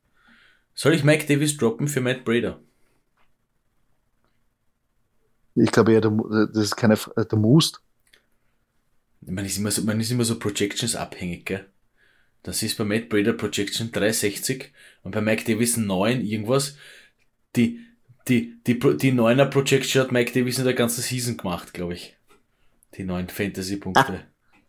Soll 0.74 0.94
ich 0.94 1.04
Mike 1.04 1.26
Davis 1.26 1.56
droppen 1.56 1.88
für 1.88 2.00
Matt 2.00 2.24
Brader? 2.24 2.60
Ich 5.54 5.72
glaube 5.72 5.92
ja, 5.92 6.00
das 6.00 6.64
ist 6.64 6.76
keine, 6.76 6.96
du 6.96 7.36
musst. 7.36 7.80
Man 9.22 9.44
ist 9.44 9.58
immer 9.58 9.70
so, 9.70 9.82
man 9.82 10.00
ist 10.00 10.10
immer 10.10 10.24
so 10.24 10.38
Projections 10.38 10.96
abhängig, 10.96 11.46
gell? 11.46 11.66
Das 12.42 12.62
ist 12.62 12.78
bei 12.78 12.84
Matt 12.84 13.08
Brader 13.08 13.34
Projection 13.34 13.92
360 13.92 14.72
und 15.02 15.12
bei 15.12 15.20
Mike 15.20 15.44
Davis 15.44 15.76
9 15.76 16.22
irgendwas. 16.22 16.76
Die, 17.56 17.80
die, 18.28 18.60
die, 18.66 18.78
die 18.78 19.12
neuner 19.12 19.46
Projection 19.46 20.02
hat 20.02 20.12
Mike 20.12 20.32
Davis 20.32 20.58
in 20.58 20.64
der 20.64 20.74
ganzen 20.74 21.02
Season 21.02 21.36
gemacht, 21.36 21.74
glaube 21.74 21.94
ich. 21.94 22.16
Die 22.96 23.04
neuen 23.04 23.28
Fantasy-Punkte. 23.28 24.04
Ah. 24.06 24.20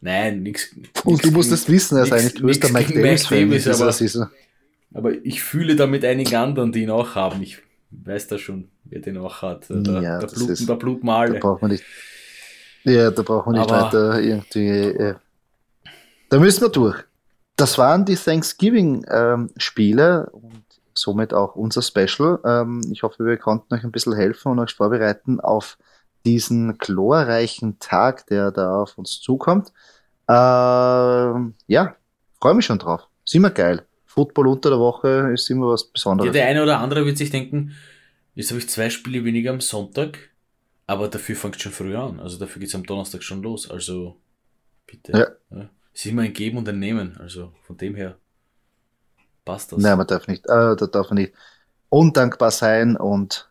Nein, 0.02 0.44
nichts. 0.44 0.76
Und 1.04 1.24
du 1.24 1.32
musst 1.32 1.52
es 1.52 1.68
wissen, 1.70 1.98
er 1.98 2.04
ist 2.04 2.12
eigentlich 2.12 2.36
größter 2.36 2.72
Mike 2.72 2.94
Davis-Fan 2.94 3.50
Davis, 3.50 3.68
aber, 3.68 3.92
Season. 3.92 4.28
aber 4.94 5.12
ich 5.24 5.44
fühle 5.44 5.76
da 5.76 5.86
mit 5.86 6.04
einigen 6.04 6.36
anderen, 6.36 6.72
die 6.72 6.82
ihn 6.84 6.90
auch 6.90 7.14
haben. 7.14 7.44
Ich 7.44 7.60
weiß 7.92 8.28
da 8.28 8.40
schon, 8.40 8.70
wer 8.86 9.02
den 9.02 9.18
auch 9.18 9.44
hat. 9.44 9.70
Der, 9.70 10.02
ja, 10.02 10.20
der, 10.20 10.28
Blut, 10.28 10.50
ist, 10.50 10.68
der 10.68 10.76
Blutmale. 10.76 11.34
Da 11.34 11.40
braucht 11.40 11.62
man 11.62 11.72
nicht. 11.72 11.84
Ja, 12.84 13.12
da 13.12 13.22
braucht 13.22 13.46
man 13.46 13.58
nicht 13.58 13.70
aber, 13.70 13.86
weiter 13.86 14.20
irgendwie. 14.20 14.70
Äh, 14.70 15.14
da 16.30 16.40
müssen 16.40 16.62
wir 16.62 16.70
durch. 16.70 17.04
Das 17.56 17.78
waren 17.78 18.06
die 18.06 18.16
Thanksgiving-Spiele. 18.16 20.32
Ähm, 20.34 20.52
somit 21.02 21.34
auch 21.34 21.56
unser 21.56 21.82
Special. 21.82 22.40
Ähm, 22.46 22.82
ich 22.92 23.04
hoffe, 23.04 23.26
wir 23.26 23.38
konnten 23.38 23.74
euch 23.74 23.84
ein 23.84 23.92
bisschen 23.92 24.16
helfen 24.16 24.52
und 24.52 24.60
euch 24.60 24.74
vorbereiten 24.74 25.40
auf 25.40 25.78
diesen 26.26 26.78
chlorreichen 26.78 27.80
Tag, 27.80 28.28
der 28.28 28.52
da 28.52 28.82
auf 28.82 28.98
uns 28.98 29.20
zukommt. 29.20 29.74
Ähm, 30.30 31.56
ja, 31.68 31.96
freue 32.40 32.54
mich 32.54 32.66
schon 32.66 32.80
drauf. 32.80 33.08
Ist 33.26 33.36
immer 33.36 33.50
geil. 33.50 33.86
Football 34.06 34.48
unter 34.48 34.70
der 34.70 34.80
Woche 34.80 35.32
ist 35.34 35.50
immer 35.50 35.68
was 35.68 35.86
Besonderes. 35.86 36.28
Ja, 36.28 36.34
der 36.34 36.48
eine 36.48 36.64
oder 36.64 36.80
andere 36.80 37.06
wird 37.06 37.18
sich 37.18 37.30
denken, 37.30 37.72
jetzt 38.36 38.52
habe 38.52 38.60
ich 38.60 38.70
zwei 38.70 38.90
Spiele 38.90 39.24
weniger 39.24 39.52
am 39.52 39.62
Sonntag, 39.62 40.20
aber 40.86 41.08
dafür 41.08 41.36
fängt 41.36 41.56
es 41.56 41.62
schon 41.62 41.72
früher 41.72 42.00
an. 42.00 42.20
Also 42.20 42.38
dafür 42.38 42.60
geht 42.60 42.70
es 42.70 42.76
am 42.76 42.86
Donnerstag 42.86 43.24
schon 43.24 43.42
los. 43.42 43.70
Also 43.70 44.18
bitte. 44.86 45.12
Ja. 45.14 45.58
ja. 45.58 45.70
Es 45.94 46.06
ist 46.06 46.12
immer 46.12 46.24
ein 46.24 46.34
Geben 46.34 46.58
und 46.58 46.68
ein 46.68 46.80
Nehmen. 46.80 47.18
Also 47.18 47.54
von 47.64 47.78
dem 47.78 47.96
her 47.96 48.18
passt 49.46 49.72
das. 49.72 49.80
Nein, 49.80 49.98
man 49.98 50.08
darf 50.08 50.28
nicht, 50.28 50.46
äh, 50.46 50.76
da 50.76 50.88
darf 50.88 51.10
man 51.10 51.20
nicht 51.20 51.34
undankbar 51.90 52.52
sein 52.52 52.96
und 52.96 53.50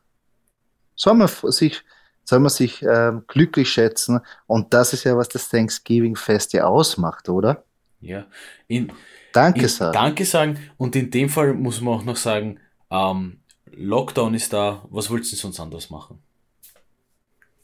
soll 0.94 1.14
man 1.14 1.28
sich, 1.28 1.82
soll 2.24 2.40
man 2.40 2.50
sich 2.50 2.82
äh, 2.82 3.12
glücklich 3.26 3.70
schätzen. 3.70 4.20
Und 4.46 4.74
das 4.74 4.92
ist 4.92 5.04
ja, 5.04 5.16
was 5.16 5.28
das 5.28 5.48
Thanksgiving-Fest 5.48 6.52
ja 6.52 6.64
ausmacht, 6.64 7.28
oder? 7.28 7.64
Ja. 8.00 8.26
In, 8.66 8.92
Danke 9.32 9.62
in, 9.62 9.68
sagen. 9.68 9.92
Danke 9.92 10.24
sagen. 10.24 10.58
Und 10.76 10.96
in 10.96 11.10
dem 11.10 11.28
Fall 11.28 11.54
muss 11.54 11.80
man 11.80 11.94
auch 11.94 12.04
noch 12.04 12.16
sagen, 12.16 12.60
ähm, 12.90 13.40
Lockdown 13.72 14.34
ist 14.34 14.52
da, 14.52 14.82
was 14.90 15.10
willst 15.10 15.32
du 15.32 15.36
sonst 15.36 15.60
anders 15.60 15.90
machen? 15.90 16.22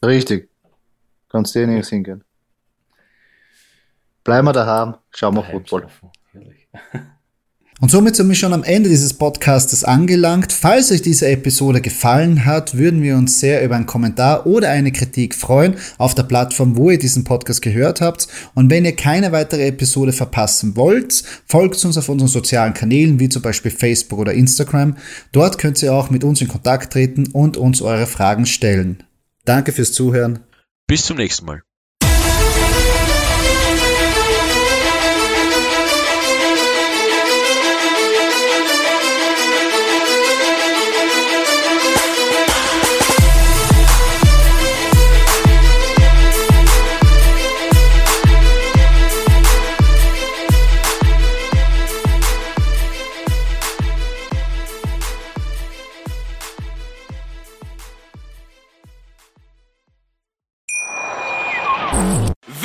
Richtig. 0.05 0.49
Kannst 1.29 1.55
du 1.55 1.61
eh 1.61 1.67
nirgends 1.67 1.89
hingehen. 1.89 2.25
Bleiben 4.23 4.47
wir 4.47 4.53
daheim, 4.53 4.97
schauen 5.11 5.37
wir 5.37 5.45
Football. 5.45 5.89
Und 7.79 7.91
somit 7.91 8.17
sind 8.17 8.29
wir 8.29 8.35
schon 8.35 8.55
am 8.55 8.65
Ende 8.65 8.89
dieses 8.89 9.13
Podcastes 9.13 9.85
angelangt. 9.85 10.51
Falls 10.51 10.91
euch 10.91 11.03
diese 11.03 11.29
Episode 11.29 11.83
gefallen 11.83 12.47
hat, 12.47 12.75
würden 12.79 13.03
wir 13.03 13.17
uns 13.17 13.39
sehr 13.39 13.63
über 13.63 13.77
einen 13.77 13.85
Kommentar 13.85 14.47
oder 14.47 14.71
eine 14.71 14.93
Kritik 14.93 15.35
freuen 15.35 15.75
auf 15.99 16.15
der 16.15 16.23
Plattform, 16.23 16.79
wo 16.79 16.91
ihr 16.91 16.99
diesen 16.99 17.25
Podcast 17.25 17.61
gehört 17.61 18.01
habt. 18.01 18.29
Und 18.55 18.71
wenn 18.71 18.87
ihr 18.87 18.97
keine 18.97 19.31
weitere 19.31 19.67
Episode 19.67 20.15
verpassen 20.15 20.75
wollt, 20.75 21.23
folgt 21.47 21.85
uns 21.85 21.99
auf 21.99 22.09
unseren 22.09 22.29
sozialen 22.29 22.73
Kanälen, 22.73 23.21
wie 23.21 23.29
zum 23.29 23.43
Beispiel 23.43 23.71
Facebook 23.71 24.21
oder 24.21 24.33
Instagram. 24.33 24.97
Dort 25.33 25.59
könnt 25.59 25.83
ihr 25.83 25.93
auch 25.93 26.09
mit 26.09 26.25
uns 26.25 26.41
in 26.41 26.49
Kontakt 26.49 26.95
treten 26.95 27.27
und 27.33 27.59
uns 27.59 27.83
eure 27.83 28.07
Fragen 28.07 28.47
stellen. 28.47 29.03
Danke 29.45 29.73
fürs 29.73 29.93
Zuhören. 29.93 30.39
Bis 30.87 31.05
zum 31.05 31.19
nächsten 31.19 31.45
Mal. 31.45 31.63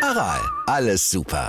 Aral, 0.00 0.40
alles 0.66 1.10
super. 1.10 1.46